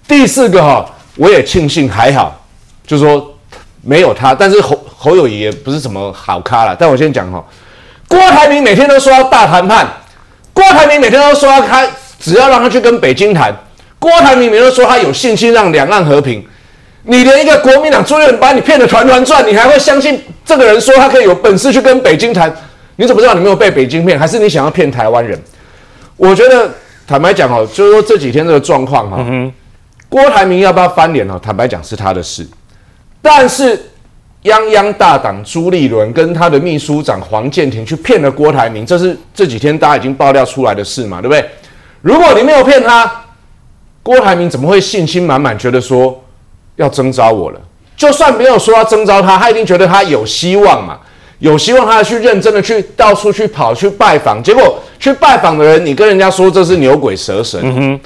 [0.06, 2.40] 第四个哈，我也庆幸还好，
[2.86, 3.34] 就说
[3.82, 6.76] 没有他，但是侯侯友宜也不是什么好咖啦。
[6.78, 7.44] 但我先讲哈，
[8.06, 9.84] 郭台铭每天都说要大谈判，
[10.52, 13.52] 郭台铭每天都说要开，只要让他去跟北京谈，
[13.98, 16.46] 郭台铭每天都说他有信心让两岸和平。
[17.02, 22.54] 你连一个国民党朱立伦把你骗得团团转，你还会相信这个人说他可以有本事去跟北京谈？
[22.96, 24.18] 你怎么知道你没有被北京骗？
[24.18, 25.40] 还是你想要骗台湾人？
[26.18, 26.70] 我觉得
[27.06, 29.24] 坦白讲哦，就是说这几天这个状况哈，
[30.10, 31.40] 郭台铭要不要翻脸哦？
[31.42, 32.46] 坦白讲是他的事，
[33.22, 33.74] 但是
[34.42, 41.42] 泱泱大党朱立伦跟他的秘书长黄建庭去骗了郭台铭，这是这几天大家已经爆料出来的事嘛，对不对？
[42.02, 43.10] 如果你没有骗他，
[44.02, 46.22] 郭台铭怎么会信心满满觉得说？
[46.80, 47.60] 要征召我了，
[47.94, 50.98] 就算没有说要征召他，他一定觉得他有希望嘛，
[51.38, 57.60] 有希望，他去认真的去到处去跑去拜访，结果去拜访的人，你跟人家说这是牛鬼蛇神。
[57.62, 58.00] 嗯哼，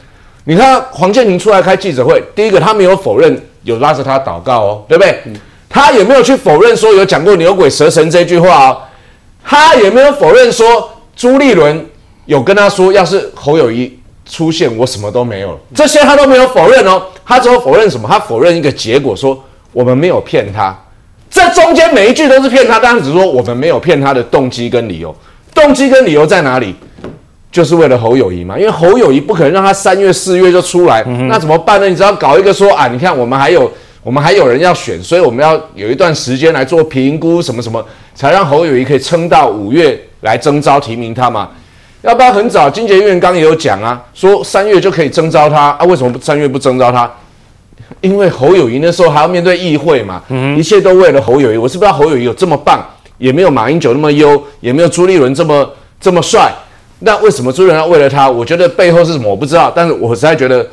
[0.45, 5.21] 你看黄健庭出来开记者会，第一个他没有否认有拉着他祷告哦，对不对？
[5.27, 5.35] 嗯、
[5.69, 8.79] 他也没有去否认说有讲过牛鬼蛇神这句话哦，
[9.45, 11.87] 他也没有否认说朱立伦
[12.27, 17.03] 有跟他说，要是侯友宜出现，我什么都没有了，这些他都没有否认哦。
[17.27, 18.09] 他只有否认什么？
[18.09, 20.77] 他否认一个结果，说我们没有骗他。
[21.31, 25.15] 这中间每一句都是骗他，当然只说我们没有骗他的动机跟理由。
[25.53, 26.75] 动机跟理由在哪里？
[27.51, 28.59] 就是为了侯友谊嘛。
[28.59, 31.89] 因为侯友谊不可能让他三月四月就出来，嗯、那怎么办呢？
[31.89, 33.71] 你只要搞一个说啊，你看我们还有
[34.03, 37.85] 我们还有人要选，所以我们要有一段时间来做评估，什么什么，
[38.15, 41.51] 才让侯友谊可以撑到五月来征召提名他嘛。
[42.05, 47.11] 要不然很早，金杰院刚也有讲啊，说三月就可以征召他啊，为什么不三月不征召他？
[48.03, 51.57] 因为侯友谊那时候还要面对议会嘛，嗯、一切都为了侯友谊。
[51.57, 52.79] 我是不知道侯友谊有这么棒，
[53.17, 55.67] 也没有马英九那么优，也没有朱立伦这么
[55.99, 56.53] 这么帅。
[56.99, 58.29] 那为什么朱立伦要为了他？
[58.29, 60.67] 我觉得背后是什么我不知道，但是我实在觉得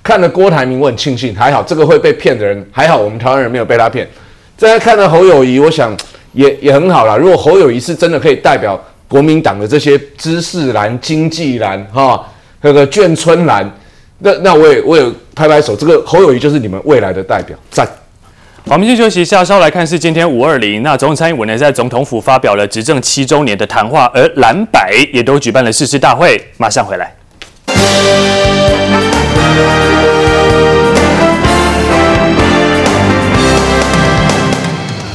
[0.00, 4.08] 看了郭台铭，我很庆幸，还好这个会被骗的人还好，我们台湾人没有被他骗。
[4.56, 5.92] 再看了侯友谊，我想
[6.34, 7.16] 也也很好啦。
[7.16, 8.80] 如果侯友谊是真的可以代表。
[9.08, 12.22] 国民党的这些知识蓝、经济蓝，哈，
[12.60, 13.68] 那个眷村蓝，
[14.18, 17.86] 那那我也我也拍拍手，这个侯友谊就是你们未来的代表，赞。
[18.66, 27.16] 好，我们先休息一下，稍后来看是今天五二零，那总统蔡英文呢在总统府发表了执政七周年的谈话，而蓝白也都举办了誓师大会，马上回来。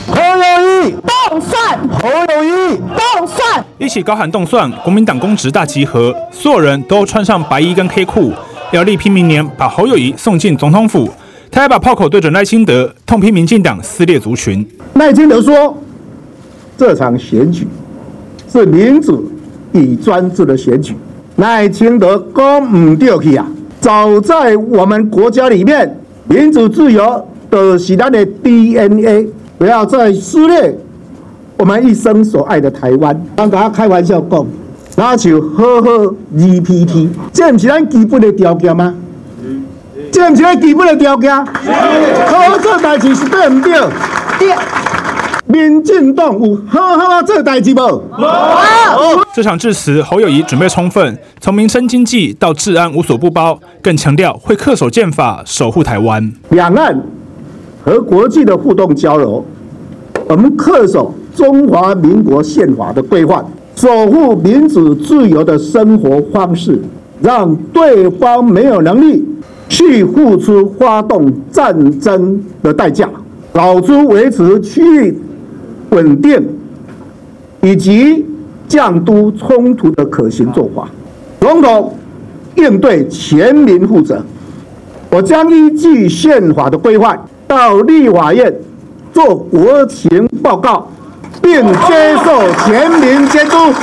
[0.08, 0.96] 侯友宜
[1.30, 1.80] 动算，
[3.84, 8.32] 一起高喊动算，国民党公职大集合，所有人都穿上白衣跟黑裤，
[8.72, 11.10] 要力拼明年把侯友宜送进总统府。
[11.52, 14.66] 他还把炮口对准赖清德，痛批民进党撕裂族群。
[14.94, 15.78] 赖清德说，
[16.78, 17.68] 这场选举
[18.50, 19.30] 是民主
[19.74, 20.96] 与专制的选举。
[21.36, 23.46] 赖清德讲唔对去啊！
[23.82, 30.74] 早在我们国家里面，民主自由都是咱的 DNA，不要再撕裂。
[31.64, 34.46] 我们一生所爱的台湾，刚刚开玩笑讲，
[34.98, 38.94] 那就好好 GPT，这不是咱基本的条件吗？
[40.12, 41.34] 这不是咱基本的条件？
[41.34, 43.80] 好好做代志是对不对？
[44.40, 44.54] 对。
[45.48, 48.04] 民进党有好好做代志无？
[49.34, 56.30] 这场致辞，侯友宜准备充分，从民生经济到治安无所不包，更强调会恪守宪法，守护台湾。
[56.50, 57.02] 两岸
[57.86, 59.46] 和国际的互动交流，
[60.28, 61.14] 我们恪守。
[61.36, 63.44] 中华民国宪法的规范，
[63.76, 66.80] 守护民主自由的生活方式，
[67.22, 69.24] 让对方没有能力
[69.68, 73.10] 去付出发动战争的代价，
[73.52, 75.18] 搞出维持区域
[75.90, 76.42] 稳定
[77.62, 78.26] 以及
[78.68, 80.88] 降都冲突的可行做法。
[81.40, 81.94] 总统
[82.56, 84.24] 应对全民负责，
[85.10, 88.54] 我将依据宪法的规范到立法院
[89.12, 90.88] 做国情报告，
[91.44, 93.74] 并接受全民监督。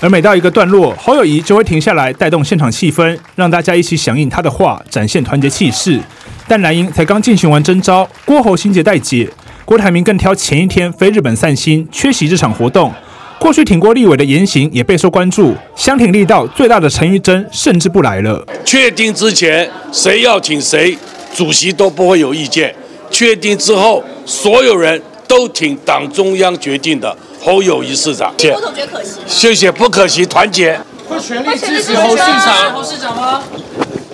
[0.00, 6.00] 而每到一个段落，侯友谊就会停下来带动现场气氛，让大家一起响应他的话，展现团结气势。
[6.46, 9.28] 但蓝营才刚进行完征召，郭侯心结待解，
[9.66, 12.90] 郭台铭更挑前一天飞日本散心，缺席这场活动。
[13.38, 18.44] 过去挺郭立伟的言行也备受关注，相挺力道最大的陈玉珍甚至不来了。
[18.64, 20.96] 确定之前谁要挺谁，
[21.34, 22.70] 主席都不会有意见；
[23.10, 28.32] 确定之后，所有人都挺党中央决定的侯友谊市长。
[28.38, 29.10] 谢谢，觉得可惜。
[29.26, 30.80] 谢谢，不可惜，团结。
[31.08, 32.72] 会全力支持侯市长？
[32.72, 33.42] 侯市长吗？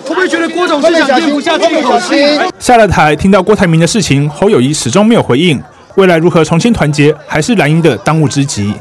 [0.03, 2.39] 会不会觉得郭董事长咽不下这一口气？
[2.59, 5.61] 下了台，听到郭台铭的事情，侯友谊始终没有回应。
[5.95, 8.73] 未来如何重新团结，还是蓝营的当务之急。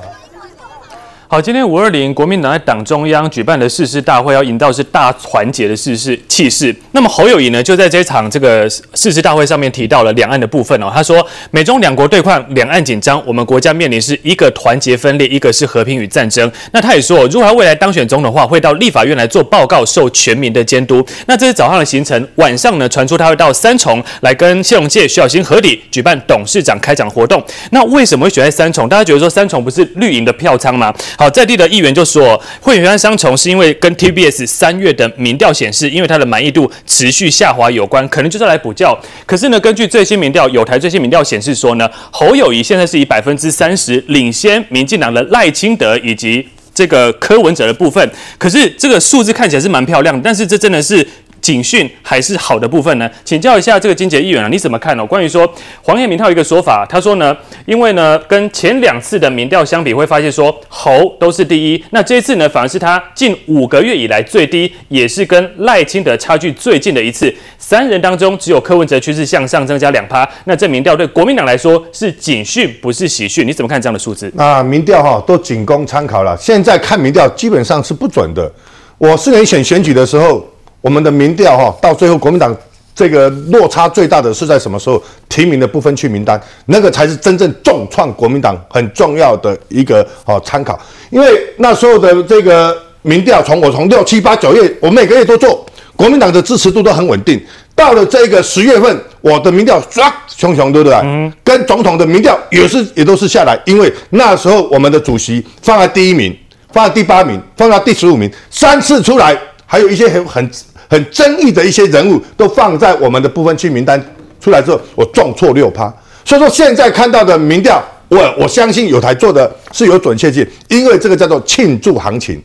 [1.34, 6.72] 好，今天五二零，国民党在党中央举办的誓师大会，要营造是大团结的誓师气势。
[6.92, 10.88] 那么侯友宜呢，就在这场这个誓师大会上面提到了两岸的部分哦。
[10.94, 16.48] 他说，美中两国对抗，两岸紧张，我们国家面临是一个团结分裂，一个是和平与战争。
[16.70, 21.04] 那他也说，如果他未来当选总统的话，会到立法院来做报告，受全民的监督。
[21.26, 27.44] 那这是早上的行程，晚上呢，传出他会到三重来跟谢龙介、徐小新合体举办董事长开讲活动。
[27.72, 28.88] 那为什么会选在三重？
[28.88, 30.94] 大家觉得说三重不是绿营的票仓吗？
[31.18, 38.98] 好，在地的议员就说，会选三重是因为跟 TBS 三月的民调显示，因为他的满意度持续下滑有关，可能就是来补教。
[39.26, 48.08] 可是呢，根据最新民调，友台最新民调显示说呢，侯友谊现在是以百分之三十领先民进党的赖清德以及这个柯文哲的部分。
[48.38, 51.06] 可是这个数字看起来是蛮漂亮，但是这真的是。
[51.44, 53.08] 警讯还是好的部分呢？
[53.22, 55.04] 请教一下这个金杰议员啊，你怎么看呢？
[55.04, 55.46] 关于说
[55.82, 67.30] 黄彦明他有一个说法，他说呢，因为呢跟前两次的民调相比，会发现说侯都是第一，那这一次呢反而是他近五个月以来最低，也是跟赖清德差距最近的一次。
[67.58, 73.46] 三人当中只有柯文哲趋势向上增加两趴，那这民调对国民党来说是警讯，不是喜讯。
[73.46, 74.32] 你怎么看这样的数字？
[74.34, 78.50] 那民调哈都仅供参考了，现在看民调基本上是不准的。
[78.96, 80.42] 我四年选选举的时候。
[80.84, 82.54] 我们的民调哈，到最后国民党
[82.94, 85.02] 这个落差最大的是在什么时候？
[85.30, 90.78] 提名的不分区名单，那个才是真正重创国民党很重要的一个哦参考。
[91.08, 95.64] 因为那时候的这个民调，从我从六七八九月，我每个月都做，
[95.96, 97.42] 国民党的支持度都很稳定。
[97.74, 100.98] 到了这个十月份，我的民调唰熊熊，对不对？
[101.02, 101.32] 嗯。
[101.42, 106.36] 跟总统的民调也是也都是下来，因为那时候我们的主席放在第一名，
[106.74, 110.50] 放在第八名，放在第十五名，三次出来，还有一些很很。
[110.94, 114.00] 很争议的一些人物都放在我们的不分区名单
[114.40, 115.92] 出来之后，我重挫六趴。
[116.24, 122.40] 所以说现在看到的民调，我我相信有台做的是有准确性，因为这个叫做庆祝行情。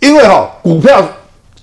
[0.00, 1.00] 因为哈股票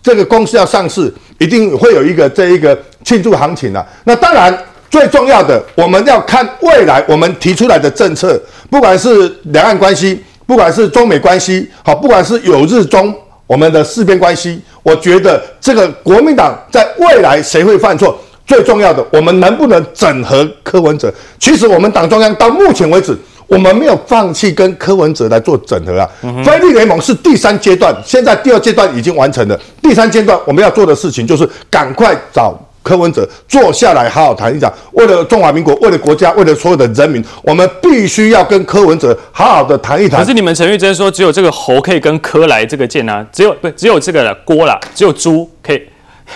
[0.01, 3.85] 这个公司要上市，一定会有一个这一个庆祝行情啊。
[4.05, 4.57] 那当然
[4.89, 13.13] 最重要的，我们要看未来我们提出来的政策，不管是两岸关系，不管是中美关系，好，不管是有日中。
[13.49, 21.11] 我们的四边关系，我觉得这个国民党在未来谁会犯错，最重要的，我们能不能整合柯文哲？
[21.39, 26.07] 其实我们党中央到目前为止，我们没有放弃跟柯文哲来做整合啊。
[26.45, 32.53] 非绿联盟是第三阶段，现在第二阶段已经完成了，第三阶段我们要做的事情就是赶快找。
[32.89, 40.19] 柯文哲坐下来好好谈一讲，为了中华民国，为了国家，为了所有的人民，我们必须要跟柯文哲好好的谈一谈。
[40.19, 45.83] 可是你们陈玉珍说，只有这个猴可以跟柯来这个见啊，只有不只有这个了郭啦，只有猪可以，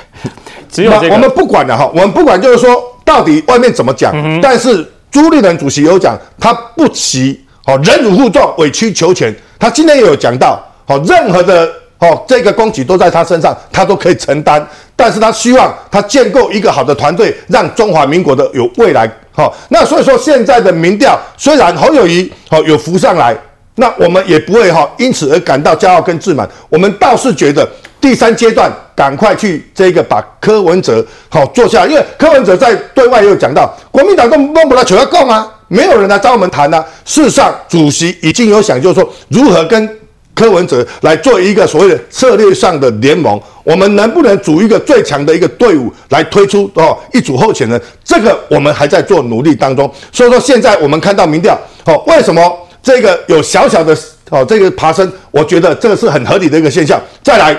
[0.70, 1.16] 只有这个。
[1.16, 9.36] 我们不管了哈，我们不管就是说到底外面怎么讲，嗯、但是朱立伦主席有讲，他不惜好忍辱负重，委曲求全。
[9.58, 11.68] 他今天也有讲到，好任何的。
[12.00, 14.68] 哦，这个攻击都在他身上，他都可以承担。
[14.96, 19.10] 但是他希望他建构一个好的团队，让中华民国的有未来。
[19.32, 23.36] 好、哦，那所以说现在的民调虽然侯友谊好有浮上来，
[23.76, 26.48] 那我们也不会哈、哦、因此而感到骄傲跟自满。
[26.70, 27.68] 我们倒是觉得
[28.00, 36.86] 第三阶段赶快去这个把柯文哲好、哦、做下，因为柯文哲在对外也有讲到，国民党都弄不来求要共啊，没有人来找我们谈啊。
[37.04, 40.03] 事实上，主席已经有想，就是说如何跟。
[40.36, 47.80] 柯文哲来做一个所谓的策略上的联盟，我们能不能组一个最强的一个队伍来推出哦一组候选人？
[48.04, 49.90] 这个我们还在做努力当中。
[50.12, 52.42] 所以说现在我们看到民调，哦，为什么
[52.82, 53.96] 这个有小小的
[54.30, 55.12] 哦这个爬升？
[55.32, 57.02] 我觉得这个是很合理的一个现象。
[57.22, 57.56] 再来，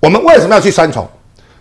[0.00, 1.08] 我们为什么要去三重？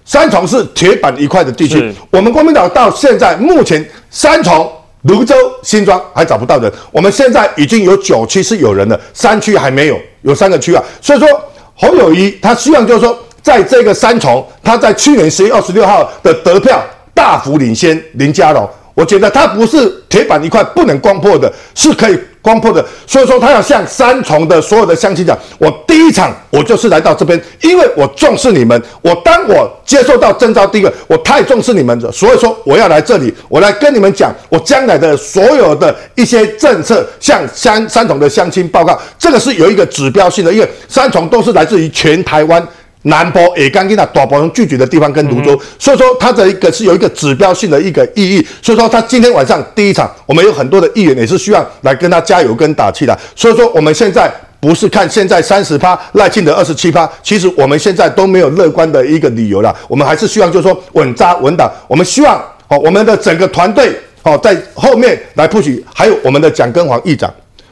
[0.08, 4.72] 三重是铁板一块的地区，我们国民党到现在目前三重
[5.02, 6.72] 泸州、新庄还找不到人。
[6.92, 10.84] 我们现在已经有九区是有人了，三区还没有，有三个区啊。
[11.02, 11.28] 所以说
[11.74, 18.70] 侯友谊他希望就是说，在这个三重，他在去年十月二十六号的得票大幅领先林佳龙。
[18.96, 22.84] 我觉得他不是铁板一块不能攻破的，是可以攻破的。
[23.06, 28.82] 所以说，他要向三重的所有的乡亲讲：我第一场我就是来到这边，因为我重视你们。
[29.02, 38.98] 我当我接受到征召第一个，我太重视你们了，所以说我要来这里，我来跟你们讲我将来的所有的一些政策，向三三重的乡亲报告。
[39.20, 42.66] 这个是有一个指标性的，因为三重都是来自于全台湾。
[43.08, 48.46] 南坡也刚跟那大部分聚集的地方跟泸州，嗯、所以说它的一个是有一个指标性的一个意义。
[48.64, 53.16] 所以说他今天晚上第一场，我们有很多的议员也是希望来跟他加油跟打气的。
[53.36, 59.76] 所以说我们现在不是看现在三十趴赖清德二十七趴，其实我们现在都没有乐观的一个理由了。
[59.88, 61.72] 我们还是希望就是说稳扎稳打。
[61.88, 67.32] 我们希望哦，我们的整个团队哦在后面来 push，还有我们的蒋根煌议长，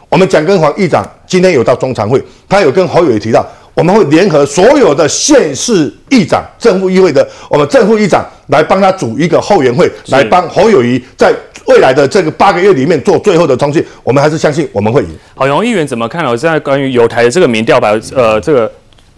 [0.10, 3.44] 我们蒋根煌议长今天有到中常会，他有跟侯友也提到。
[3.76, 11.34] 我们会联合所有的县市议长、正副议会的我们正副议长来帮他组一个后援会，来帮侯友谊在
[11.66, 13.84] 未来的这个八个月里面做最后的冲刺。
[14.04, 15.10] 我们还是相信我们会赢。
[15.34, 16.24] 好，杨议员怎么看？
[16.26, 18.72] 我现在关于友台的这个民调吧，呃，这个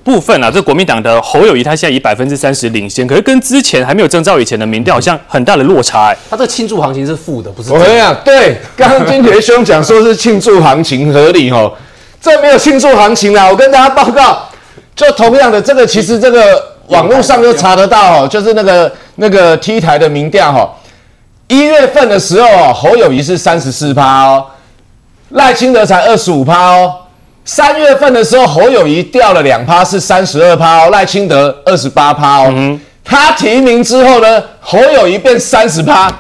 [0.04, 6.12] 部分啊，这个国民党的侯友谊他现在以百分之三十领先，可是跟之前还没有征召以前的民调好像很大的落差。
[6.12, 7.74] 哎，他这庆祝行情是负的，不是？
[7.74, 11.74] 我跟你讲，对，刚刚金杰兄讲说是庆祝行情合理哦。
[12.26, 14.50] 这没有庆祝行情啦，我跟大家报告，
[14.96, 20.68] 就同样的这个，其实这个网络上都查得到哦，就是那个那个 T 台的民调哈，
[21.48, 24.44] 一月份的时候哦，侯友谊是三十四趴哦，
[25.30, 26.96] 赖清德才二十五趴哦，
[27.46, 36.12] 三月份的时候侯友谊掉了两趴，是三十二趴哦，赖清德二十八趴哦，他提名之后呢，侯友谊变三十趴，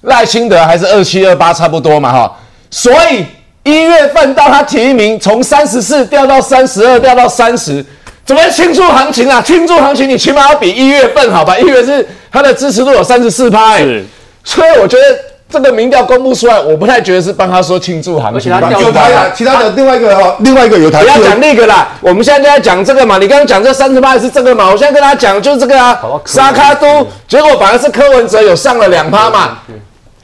[0.00, 2.36] 赖清德还是二七二八差不多嘛哈，
[2.68, 3.24] 所以。
[3.64, 7.84] 一月份到他提名，从三十四掉到三十二，掉到三十，
[8.24, 9.40] 怎么庆祝行情啊？
[9.40, 11.56] 庆祝行情，你起码要比一月份好吧？
[11.58, 14.04] 一月是他的支持度有三十四趴，是，
[14.42, 15.02] 所以我觉得
[15.48, 18.52] 这个民调公布出来，我不太觉得是帮他说庆祝行情。
[18.52, 21.00] 有台啊，其他的另外一个哦，另外一个有台。
[21.02, 23.18] 不要讲那个啦，我们现在就在讲这个嘛。
[23.18, 24.70] 你刚刚讲这三十八是这个嘛？
[24.70, 29.58] 我现在跟他讲就是这个啊，沙卡都，结果反而是柯文哲有上了两趴嘛，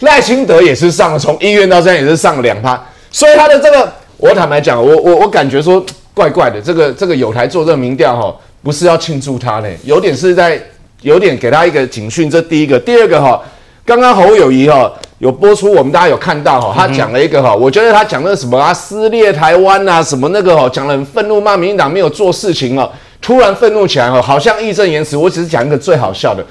[0.00, 2.80] 赖清德也是上了，从一月到现在也是上了两趴。
[3.10, 6.60] 所以他的这个，我坦白讲，我我我感觉说怪怪的。
[6.60, 10.60] 这个这个有台做这个民调哈，不是要庆祝他呢，有点是在
[11.00, 12.30] 有点给他一个警讯。
[12.30, 13.42] 这第一个，第二个哈，
[13.84, 22.90] 刚刚侯友谊哈有播出，我们大家有看到哈，他讲了一个哈，我觉得他讲的什么啊，撕裂台湾啊，什么那个哈，讲了很愤怒，骂民进党没有做事情哦，
[23.22, 25.16] 突然愤怒起来哈，好像义正言辞。
[25.16, 26.44] 我只是讲一个最好笑的，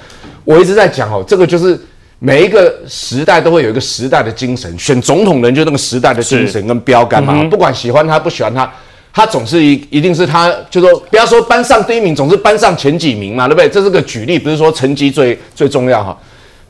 [0.44, 1.78] 我一直在讲哦，这个就是。
[2.20, 7.44] 每一个时代都会有一个时代的精神，选总统人就那个时代的精神跟标杆嘛。
[7.44, 8.68] 不管喜欢他不喜欢他，
[9.12, 13.68] 他总是一一定是他，就说不要说班上第一名，总是班上前几名嘛，对不对？
[13.68, 16.16] 这是个举例，不是说成绩最最重要哈。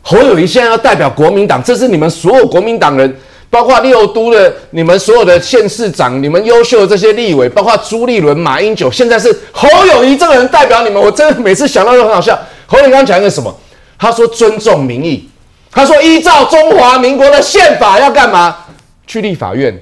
[0.02, 3.16] 侯友谊现在要代表国民党，这是你们所有国民党人，
[3.48, 12.38] 包括六都的你们所有的县市长，你们优秀的这些立委，包括朱立伦、马英九，现在是侯友谊这个人代表你们，我真的每次想到都很好笑。
[12.66, 13.54] 侯友谊刚刚讲一个什么？
[13.98, 15.27] 他说尊重民意。
[15.70, 18.56] 他说：“依照中华民国的宪法要干嘛？
[19.06, 19.78] 去立法院。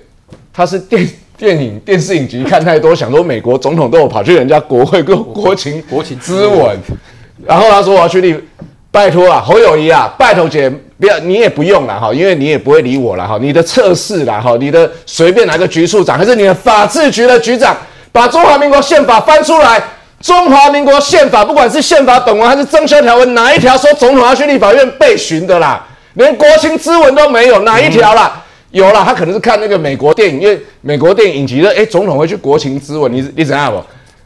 [0.52, 6.76] 他是电电影、电视影集看太多，想说美国总统都有跑去人家国会跟国情国情咨文。
[7.46, 8.34] 然后他说我要去立，
[8.90, 10.68] 拜托啊，侯友谊啊，拜托姐，
[10.98, 13.38] 不要你也不用了哈，因为你也不会理我了哈。
[13.40, 17.76] 你的测试啦哈，你的随便哪个局处长，还是你的法制局的局长，
[18.10, 19.82] 把中华民国宪法翻出来。”
[20.26, 25.86] 中华民国宪法，不管是宪法本文还是增修条文，哪一条说总统要去立法院备询的啦？
[26.14, 28.42] 连国情咨文都没有，哪一条啦？
[28.72, 33.80] 有啦，他可能是看那个美国电影，因为美国电影影集的，哎，总统会去国情咨文，你你怎样不？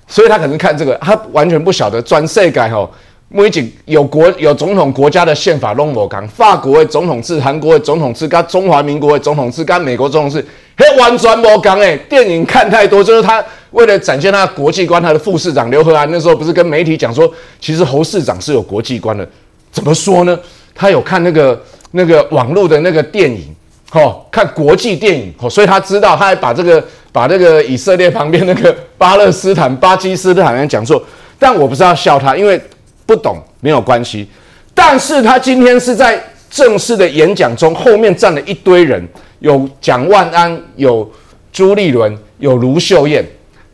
[0.06, 2.90] 所以他可能看这个，他完全不晓得专税改吼，
[3.28, 10.46] 每一有国有总统国家的宪法拢无同，法国的总统制，韩国的总统制，跟中华民国的总统制，跟美国总统制，
[10.80, 11.98] 嘿，完全无同诶。
[12.08, 13.44] 电影看太多，就是他。
[13.72, 19.24] 为了展现他的国际观，他的副市长刘和安那时候不是跟媒体讲说，其实侯市长是有国际观的。
[19.70, 20.36] 怎么说呢？
[20.74, 21.62] 他有看那个
[21.92, 23.54] 那个网络的那个电影，
[23.92, 31.00] 哦，看国际电影，哦，所以他知道，他还把这个把那个以色列 旁边那个巴勒斯坦、巴基斯坦人讲错。
[31.38, 32.60] 但我不是要笑他，因为
[33.06, 34.28] 不懂没有关系。
[34.74, 36.20] 但是他今天是在
[36.50, 39.06] 正式的演讲中，后面站了一堆人，
[39.40, 41.10] 有蒋万安，有
[41.52, 43.24] 朱立伦，有卢秀燕。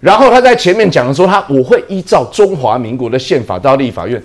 [0.00, 4.22] 然后他在前面讲的说，他我会依照中华民国的宪法到立法院。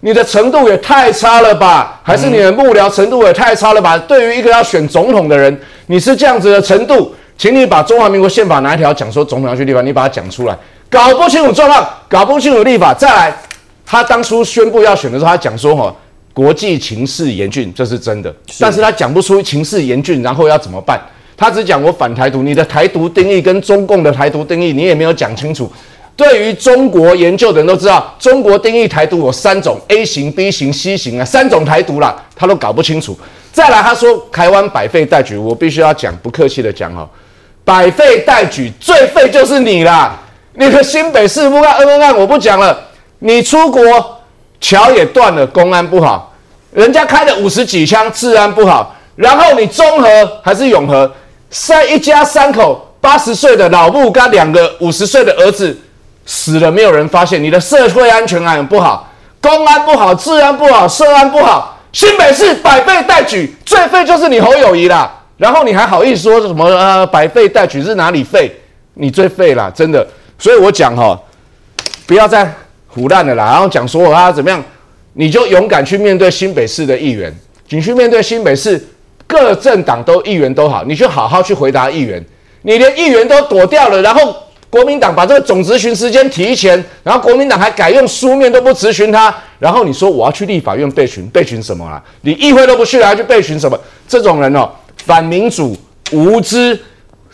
[0.00, 2.00] 你的程度也太差了吧？
[2.02, 3.96] 还是你的幕僚程度也太差了吧？
[3.96, 10.58] 对于一个要选总统的人，你是这样子的程度，请你把中华民国宪法哪一条讲说总统要去立法，你把它讲出来。
[10.90, 13.32] 搞不清楚状况，搞不清楚立法，再来，
[13.86, 15.94] 他当初宣布要选的时候，他讲说哈，
[16.32, 21.00] 国际情势严峻，这是真的，但是他讲不出情势严峻，然后要怎么办？
[21.36, 25.70] 他只讲我反台独，你的台独定义跟中共的台独定义，你也没有讲清楚。
[26.14, 33.18] 对于中国研究的人都知道，中国定义台独有三种：A 型、B 型、C 型啊，三种台独啦，他都搞不清楚。
[33.50, 37.08] 再来，他说台湾百废待举，我必须要讲，不客气的讲哦，
[37.64, 40.18] 百废待举，最废就是你啦！
[40.54, 42.78] 你的新北市不干恩恩案，我不讲了。
[43.20, 44.21] 你出国
[44.62, 46.32] 桥也断了，公安不好，
[46.72, 48.96] 人家开了五十几枪，治安不好。
[49.16, 50.08] 然后你中和
[50.42, 51.12] 还是永和，
[51.50, 55.76] 三一家三口，八十岁的老母跟两个五十岁的儿子。
[56.24, 65.12] 死了没有人发现，你的社会安全感不好，公安不好，治安不好，社安不好，新北市百废待举，最废就是你侯友谊啦。
[65.36, 68.56] 然后你还好意思说什么呃百废待举是哪里废？
[68.94, 70.06] 你最废啦，真的。
[70.38, 71.18] 所以我讲哈，
[72.06, 72.48] 不要再
[72.94, 73.44] 唬烂的啦。
[73.44, 74.62] 然后讲说啊怎么样，
[75.14, 77.32] 你就勇敢去面对新北市的议员，
[77.68, 78.82] 你去面对新北市
[79.26, 82.24] 各政党都议员都好，你就好好去回答议员。
[82.62, 84.36] 你连议员都躲掉了，然后。
[84.72, 92.02] 国民党把这个总质询时间提前，然后国民党还改用书面都不质询他，然后你说我要去立法院备询，备询什么啊？
[92.22, 93.78] 你议会都不去了，还去备询什么？
[94.08, 94.70] 这种人哦，
[95.04, 95.76] 反民主、
[96.12, 96.80] 无知，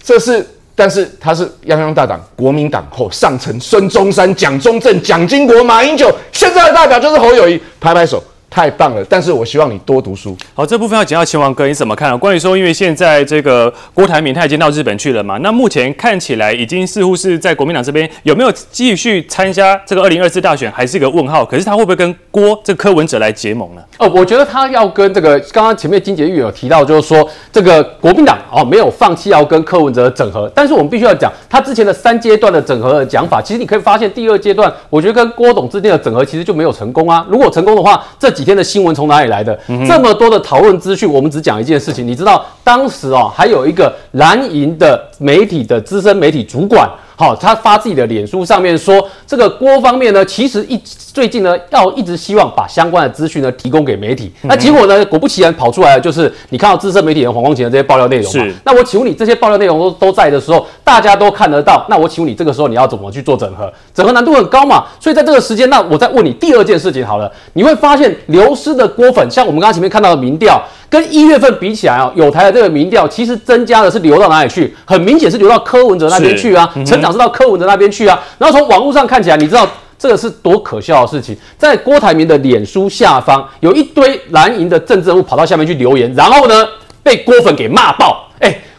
[0.03, 0.45] 这是，
[0.79, 8.23] 但是他是泱泱大党国民党后上层孙中山、蒋中正、蒋经国、马英九，现在的代表就是侯友谊，拍拍手。
[8.51, 10.37] 太棒了，但是我希望你多读书。
[10.55, 12.17] 好，这部分要讲到秦王哥，你怎么看啊？
[12.17, 21.45] 关于说，因为现在这个郭台铭他已经到日本去了嘛，那目前看起来已经似乎是在国民党这边有没有继续参加这个二零二四大选，还是一个问号。
[21.45, 23.83] 可是他会不会跟郭这个柯文哲来结盟呢？
[23.99, 37.27] 哦，我觉得他要跟这个刚刚前面金洁玉有提到，就是说这个国民党哦没有放弃要跟柯文哲整合，但是我们必须要讲他之前的三阶段的整合的讲法，其实你可以发现第二阶段，我觉得跟郭董之间的整合其实就没有成功啊。
[37.29, 39.19] 如果成功的话，这几天的新闻从哪？
[39.19, 41.13] 里来的这么多的讨论资讯？
[41.13, 46.89] 我们只讲一件事情，你知道当时啊，还有一个蓝营的媒体的资深媒体主管。
[47.19, 50.81] 好，他发自己的脸书上面说，这个郭方面呢，其实一
[51.13, 54.33] 最近呢，要一直希望把相关的资讯呢提供给媒体。
[54.43, 58.45] 那结果呢，果不其然跑出来了，就是你看到资深媒体人黄光芹的这些爆料内容嘛。
[58.45, 58.55] 是。
[58.65, 61.85] 那我请问你，这些爆料内容都都在的时候，大家都看得到。
[61.91, 63.69] 那我请问你，这个时候你要怎么去做整合？
[63.93, 64.85] 整合难度很高嘛。
[65.01, 70.63] 所以在这个时间，那我再问你第二件事情好了，你会发现流失的郭粉，像我们刚刚前面看到的民调。
[70.91, 74.75] 跟一月份比起来啊，有台的这个民调其实增加的是流到哪里去？
[74.85, 78.19] 很明显是流到柯文哲那边去啊，嗯、成长是到柯文哲那边去啊。
[78.39, 79.69] 然后从网络上看起来，你知道
[79.99, 81.37] 这个是多可笑的事情？
[81.57, 86.67] 在郭台铭的脸书下方，有一堆蓝营的政治人物跑到下面去留言，然后呢
[87.03, 88.28] 被郭粉给骂爆。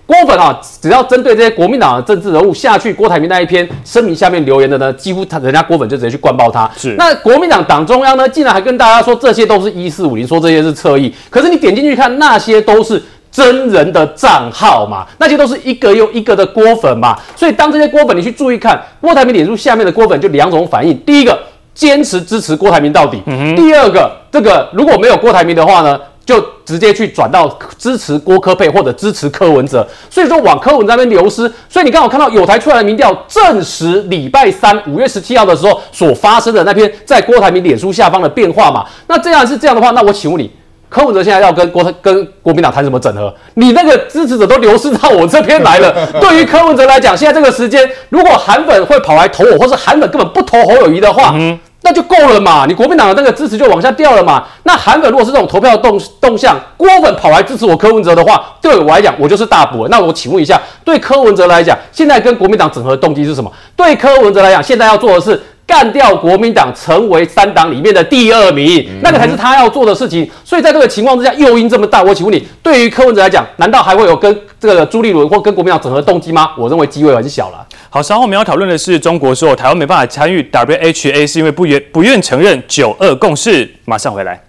[0.10, 6.68] 郭粉啊，只要针对这些国民党的政治人物下去，郭台铭那一篇声明下面留言的呢，几乎他人家郭粉就直接去灌爆他。
[6.76, 11.14] 是，那国民党党中央呢，竟然还跟大家说这些都是一四五零，说这些是侧翼。
[11.30, 13.00] 可是你点进去看，那些都是
[13.32, 17.16] 真人的账号嘛，那些都是一个又一个的郭粉嘛。
[17.36, 21.38] 所以当这些郭粉你去注意看，郭台铭脸书下面的郭粉就两种反应：第一个，
[21.76, 26.00] 坚持支持郭台铭到底；嗯、第二个，这个如果没有郭台铭的话呢？
[26.30, 31.52] 就直接去转到支持郭科配或者支持柯文哲，所以说往柯文哲那边流失。
[31.68, 38.86] 所以你刚好看到有台出来的民调，证实礼拜三五月十七号的时候所发生的那篇在郭台铭脸书下方的变化嘛。
[39.08, 40.52] 那这样是这样的话，那我请问你，
[40.88, 43.34] 柯文哲现在要跟郭跟国民党谈什么整合？
[43.56, 46.06] 你那个支持者都流失到我这边来了。
[46.22, 51.60] 对于柯文哲来讲，现在这个时间，如果韩粉会跑来投我，或是韩粉根本不投侯友谊的话，嗯。
[51.82, 54.44] 那就够了嘛，你国民党的那个支持就往下掉了嘛。
[54.64, 59.88] 那韩粉如果是这种投票动动向，郭粉跑来支持我柯文哲的话，对我来讲，我就是大补。
[59.88, 63.52] 那我请问一下，对柯文哲来讲，现在跟国民党整合的动机是什么？
[63.76, 65.42] 对柯文哲来讲，现在要做的是。
[65.70, 70.28] 干掉国民党，成为三党里面的第二名，嗯，那个才是他要做的事情。
[70.44, 76.50] 所以在这个情况之下，诱因这么大，我请问你，对于柯文哲来讲，难道还会有跟这个朱立伦或跟国民党整合动机吗？
[76.58, 77.64] 我认为机会还是小了。
[77.92, 83.70] 好，稍后我们要讨论的是，中国说台湾没办法参与 WHA 是因为不愿不愿承认九二共识。
[83.86, 84.49] 马上回来。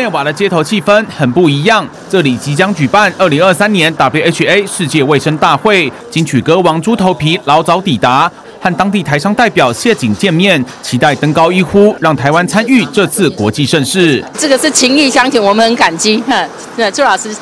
[0.00, 8.32] 内瓦的街头气氛很不一样，这里即将举办二零二三年 WHA 世界卫生大会，金曲歌王猪头皮老早抵达，
[8.62, 14.24] 和当地台商代表谢景见面，期待登高一呼，让台湾参与这次国际盛事。
[14.38, 16.24] 这个是情谊相挺，我们很感激。
[16.26, 17.36] 哼，对，朱老师。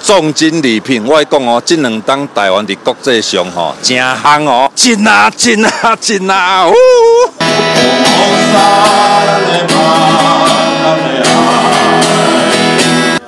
[0.00, 6.68] 重金礼品，我讲哦，这两当台湾的国际上吼，真夯哦，真啊真啊真啊！
[6.68, 6.72] 呜。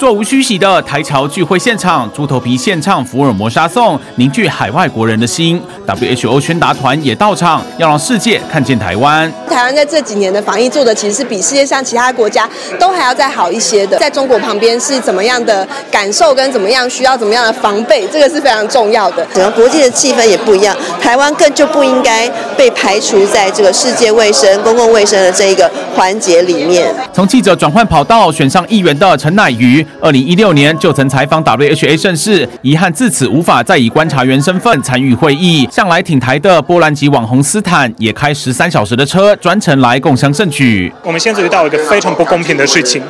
[0.00, 5.62] 座无虚席的台侨聚会现场，猪头皮献唱福尔摩沙颂，凝聚海外国人的心。
[5.86, 9.30] WHO 宣达团也到场，要让世界看见台湾。
[9.46, 12.48] 台湾在这几年的防疫做的，其实是比世界上其他国家
[12.78, 13.98] 都还要再好一些的。
[13.98, 19.26] 在中国旁边是怎么样的感受，跟怎么样需要怎么样的防备，这个是非常重要的。
[19.34, 22.26] 整个国际的气氛也不一样，台湾更就不应该
[22.56, 26.90] 被排除在这个世界卫生、公共卫生的这一个环节里面。
[27.12, 29.86] 从记者转换跑道选上议员的陈乃瑜。
[30.00, 35.68] 二零一六年就曾采访 WHA 盛世，遗憾自此无法再以观察员身份参与会议。
[35.70, 40.92] 向来挺台的波兰籍网红斯坦也开十三小时的车，专程来共享盛举。
[41.02, 43.02] 我们现在遇到一个非常不公平的事情，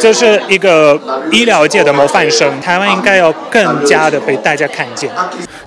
[0.00, 5.10] 这是一个医疗界的模范生，台湾应该要更加的被大家看见。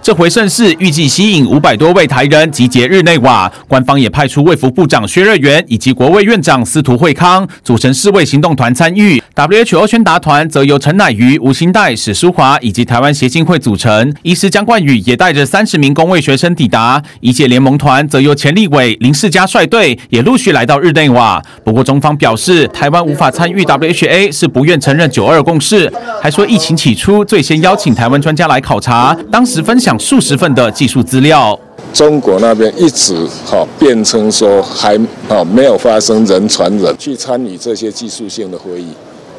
[0.08, 9.22] 这回盛事预计吸引五百多位台人集结日内瓦，官方也派出卫福部长薛瑞元以及国卫院长司徒惠康组成世卫行动团参与。
[9.36, 17.04] WHO 宣达团则由陈乃瑜、吴兴岱、史书华以及台湾协进会组成，医师江冠宇也带着三十名公卫学生抵达。
[17.20, 21.44] 医界联盟团则由钱立伟、林世嘉率队，也陆续来到日内瓦。
[21.66, 25.92] 不过中方表示，台湾无法参与 WHA 是不愿承认九二共识，
[26.24, 31.60] 还说疫情起初最先邀请台湾专家来考察，当时分享数十份的技术资料。
[31.94, 34.96] 中国那边一直哈辩称说还
[35.30, 38.88] 啊没有发生人传人，去参与这些技术性的会议。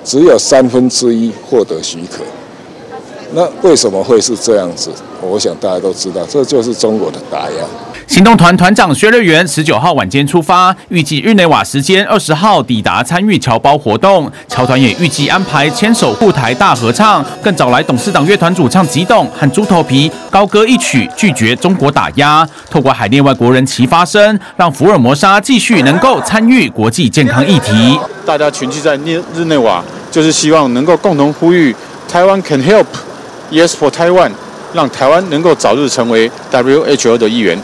[0.04, 2.22] 只有三分之一获得许可，
[3.34, 4.90] 那为什么会是这样子？
[5.20, 7.64] 我想大家都知道，这就是中国的打压。
[8.08, 14.32] 行动团团长薛瑞元十九号晚间出发，预计日内瓦时间二十号抵达参与侨胞活动。
[14.48, 22.48] 侨团也预计安排牵手护台大合唱，更找来董事长乐团主唱吉董和猪头皮高歌一曲，拒绝中国打压。
[22.70, 28.00] 透过海内外国人齐发声，让福尔摩沙继续能够参与国际健康议题。
[28.24, 29.84] 大家群聚在日日内瓦。
[30.10, 31.76] 就是希望能够共同呼吁
[32.10, 34.30] 台湾 can help，yes for Taiwan，
[34.72, 37.58] 让台湾能够早日成为 WHO 的一员。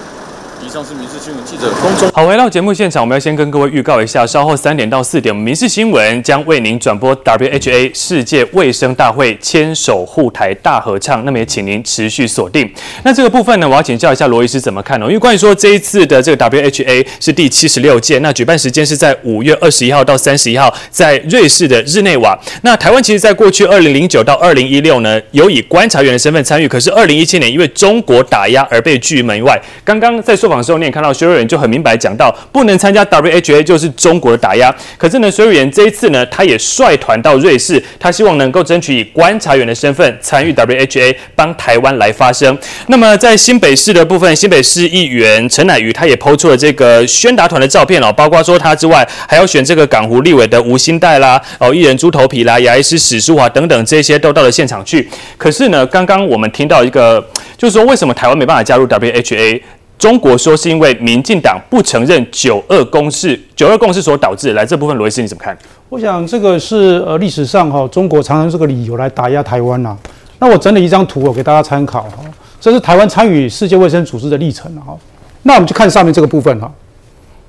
[0.75, 2.11] 像是民事新闻记者公众。
[2.11, 11.25] 好，回到节目现场，我们要先跟各位预告一下，稍后三点到四点，民事新闻将为您转播 WHA 世界卫生大会牵手护台大合唱。
[11.25, 12.69] 那么也请您持续锁定。
[13.05, 15.07] 那这个部分呢，我要请教一下罗医师怎么看呢？
[15.07, 22.37] 因为关于说这一次的这个 WHA 是第七十六届，那举办时间是在五月二十一号到三十一号，在瑞士的日内瓦。
[22.63, 29.57] 那台湾其实在过去二零零九到二零一六呢，有以观察员的身份参与，可是二零一七年因为中国打压而被拒门外。
[29.85, 30.64] 刚刚在受访。
[30.65, 34.75] 时候你也看到薛瑞元就很明白讲到，不能参加 WHA 就是中国的打压。
[34.97, 42.57] 可是呢，薛瑞元这一次呢，他也率团到瑞士，他希望能够争取以观察员的身份参与 WHA，帮台湾来发声。
[42.87, 55.09] 那么在新北市的部分，新北市议员陈乃瑜他也抛出了这个宣达团的照片哦，包括说他之外，还要选这个港湖立委的吴欣岱啦，哦，艺人猪头皮啦，牙医师史书华等等这些都到了现场去。
[55.37, 57.25] 可是呢，刚刚我们听到一个，
[57.57, 59.61] 就是说为什么台湾没办法加入 WHA？
[59.97, 64.53] 中国说是因为民进党不承认九二共识，九二共识所导致。
[64.53, 65.57] 来这部分，罗医师你怎么看？
[65.89, 69.97] 我想这个是呃历史上哈、中国常常这个理由来打压台湾呐、
[70.41, 72.19] 那我整理一张图，我给大家参考哈。
[72.61, 74.97] 这是台湾参与世界卫生组织的历程哈。
[75.43, 76.71] 那我们就看上面这个部分哈。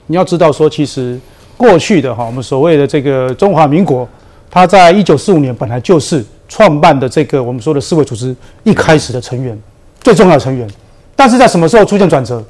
[0.07, 1.19] 你要知道说，其实
[1.57, 4.07] 过去的哈，我们所谓的这个中华民国，
[4.51, 9.59] 它在一九四五年本来就是创办的这个我们说的世卫组织一开始的成员，
[10.01, 10.69] 最重要的成员。
[11.15, 12.43] 但是在什么时候出现转折？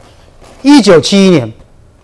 [0.61, 1.51] 一九七一年，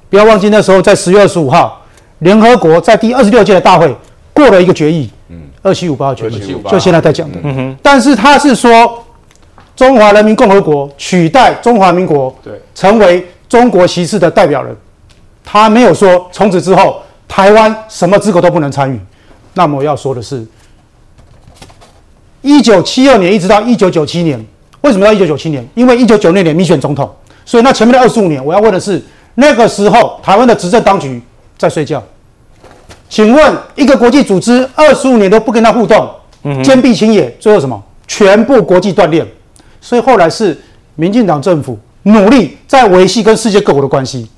[0.10, 1.82] 不要忘记那时候在十月二十五号，
[2.20, 3.96] 联合国在第二十六届的大会
[4.34, 7.40] 过了一个决议，嗯，二七五八决议，就现在在讲的。
[7.42, 7.78] 嗯哼。
[7.82, 9.04] 但是他是说，
[9.76, 14.76] 中华人民共和国取代中华民国，对，成为中国席次的代表人。
[15.44, 19.00] 他没有说从此之后台湾什么资格都不能参与。
[19.56, 20.46] 那么我要说的是，
[22.44, 24.46] 一九七二年一直到一九九七年。
[24.82, 25.66] 为什么到一九九七年？
[25.76, 27.10] 因为一九九六年民选总统，
[27.46, 29.02] 所以那前面的二十五年，我要问的是，
[29.36, 31.22] 那个时候台湾的执政当局
[31.58, 32.02] 在睡觉。
[33.10, 36.10] 请问一个国际组织二十五年都不跟他互动，
[36.64, 37.82] 坚壁清野，最后什么？
[38.08, 39.26] 全部国际断裂。
[39.80, 40.58] 所以后来是
[40.96, 44.30] 民进党政府努力在维系跟世界各国的关系。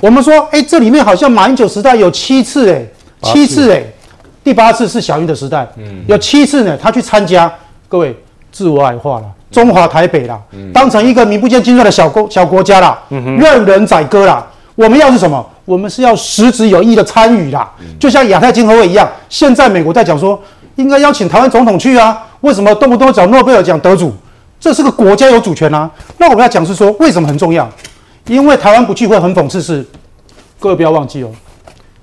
[0.00, 2.84] 我们说，哎，这里面好像马英九时代有七次，哎，
[3.22, 3.82] 七次，哎，
[4.44, 7.52] 第八次是小英的时代，嗯有七次呢，他去参加，
[7.88, 8.16] 各位
[8.50, 9.24] 自我矮化了。
[9.52, 10.40] 中华台北啦，
[10.72, 14.44] 当成一个名不见经传的小国小国家啦，任人宰割啦。
[14.74, 15.46] 我们要是什么？
[15.66, 17.70] 我们是要实质有意的参与啦。
[18.00, 20.40] 就像亚太经合会一样，现在美国在讲说，
[20.76, 22.18] 应该邀请台湾总统去啊。
[22.40, 24.12] 为什么动不动找诺贝尔奖得主？
[24.58, 25.88] 这是个国家有主权啊。
[26.16, 27.68] 那我们要讲是说，为什么很重要？
[28.26, 29.86] 因为台湾不去会很讽刺是，
[30.58, 31.28] 各位不要忘记哦，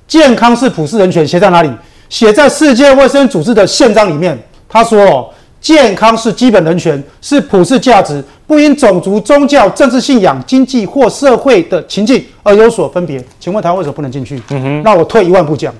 [0.07, 1.71] 健康是普世人权，写在哪里？
[2.07, 4.37] 写在世界卫生组织的宪章里面。
[4.67, 5.29] 他说哦，
[5.61, 13.23] 健康是基本人权，是普世价值，不因种族、宗教、政治信仰、经济或社会的情境而有所分别。
[13.39, 14.41] 请问台湾为什么不能进去？
[14.49, 15.73] 嗯哼，那我退一万步讲，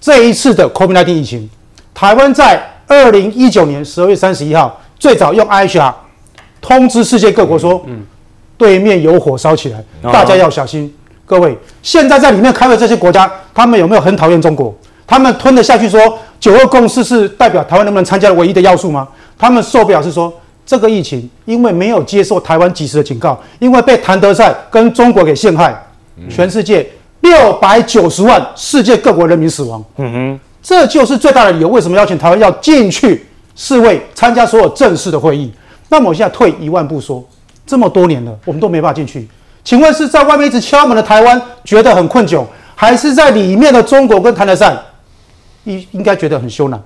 [0.00, 1.48] 这一次的 COVID-19 疫情，
[1.94, 5.92] 台湾在二零一九年十二月三十一号最早用 IHR
[6.60, 8.04] 通知世界各国说，嗯。
[8.58, 10.90] 对面有火烧起来，大家要小心。
[11.26, 14.74] 各位，现在在里面开会这些国家，他们有没有很讨厌中国？
[15.06, 19.06] 他们吞得下去说九二共识是代表台湾能不能参加的唯一的要素吗？
[19.38, 20.32] 他们受表示说
[20.64, 25.74] 这个疫情，因为没有接受台湾及时的警告，因为被谭德赛跟中国给陷害，
[26.28, 26.86] 全世界
[27.20, 29.84] 六百九十万世界各国人民死亡。
[29.96, 35.52] 嗯哼，这就是最大的理由，为什么邀请台湾要进去世卫参加所有正式的会议？
[35.88, 37.24] 那么我现在退一万步说。
[37.68, 39.28] 这么多年了，我们都没办法进去。
[39.64, 42.44] 请问是在外面一直敲门的台湾觉得很困窘，
[42.76, 44.72] 还是在里面的中国跟谭德塞
[45.66, 46.78] 应应该觉得很羞赧？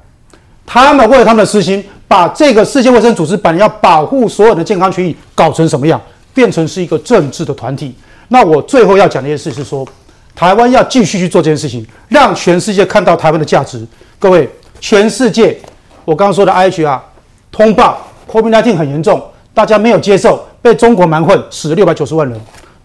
[0.67, 6.01] 他们为了他们的私心，把这个世界卫生组织本来要保护所有的健康权益搞成什么样？
[6.35, 7.95] 变成是一个政治的团体。
[8.29, 9.85] 那我最后要讲的一件事是说，
[10.35, 13.85] 台湾要继续去做这件事情，让全世界看到台湾的价值。
[14.19, 15.59] 各位，全世界，
[16.05, 17.01] 我刚刚说的 IHR
[17.51, 19.21] 通报 COVID-19 很严重，
[19.53, 20.47] 大家没有接受。
[20.63, 22.39] 被中国蛮混，死了六百九十万人，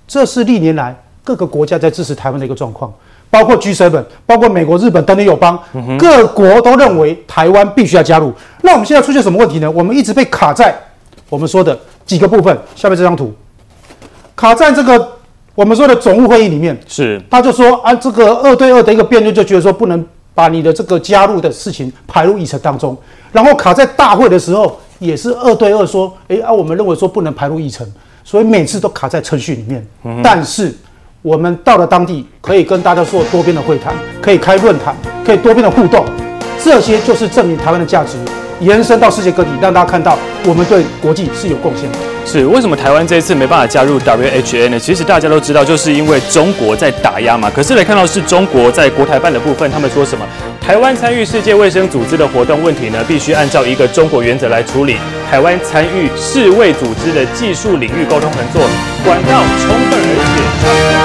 [0.07, 2.91] 这是历年来各个国家在支持台湾的一个状况，
[3.35, 5.59] 包括 G7，包括美国、日本等等友邦，
[5.99, 8.31] 各国都认为台湾必须要加入。
[8.61, 9.69] 那我们现在出现什么问题呢？
[9.69, 10.73] 我们一直被卡在
[11.27, 12.57] 我们说的几个部分。
[12.77, 13.33] 下面这张图，
[14.37, 15.05] 卡在这个
[15.53, 22.97] 我们说的总务会议里面，是他就说啊，这个二对二的一个辩论，就觉得说不能把你的这个加入的事情排入议程当中，
[23.33, 24.79] 然后卡在大会的时候。
[24.97, 27.85] 也是二对二说，诶啊，我们认为说不能排入议程，
[28.23, 29.85] 所以每次都卡在程序里面。
[30.05, 30.73] 嗯、但是
[31.25, 34.95] 我们到了当地，可以跟大家做多边的会谈，可以开论坛，
[35.25, 36.05] 可以多边的互动，
[36.63, 38.11] 这些就是证明台湾的价值。
[38.59, 41.97] 延伸到世界各地，让大家看到我们对国际是有贡献的。
[42.27, 44.79] 是为什么台湾这一次没办法加入 WHA 呢？
[44.79, 47.51] 其实大家都知道，就是因为中国在打压嘛。
[47.53, 50.23] 可是来看到是中国在国台办的部分，他们说什么？
[50.61, 54.97] 台湾参与世界卫生组织的活动问题呢，必须按照一个中国原则来处理。
[55.29, 58.61] 台湾参与世卫组织的技术领域沟通合作
[59.03, 61.04] 管道充分而且。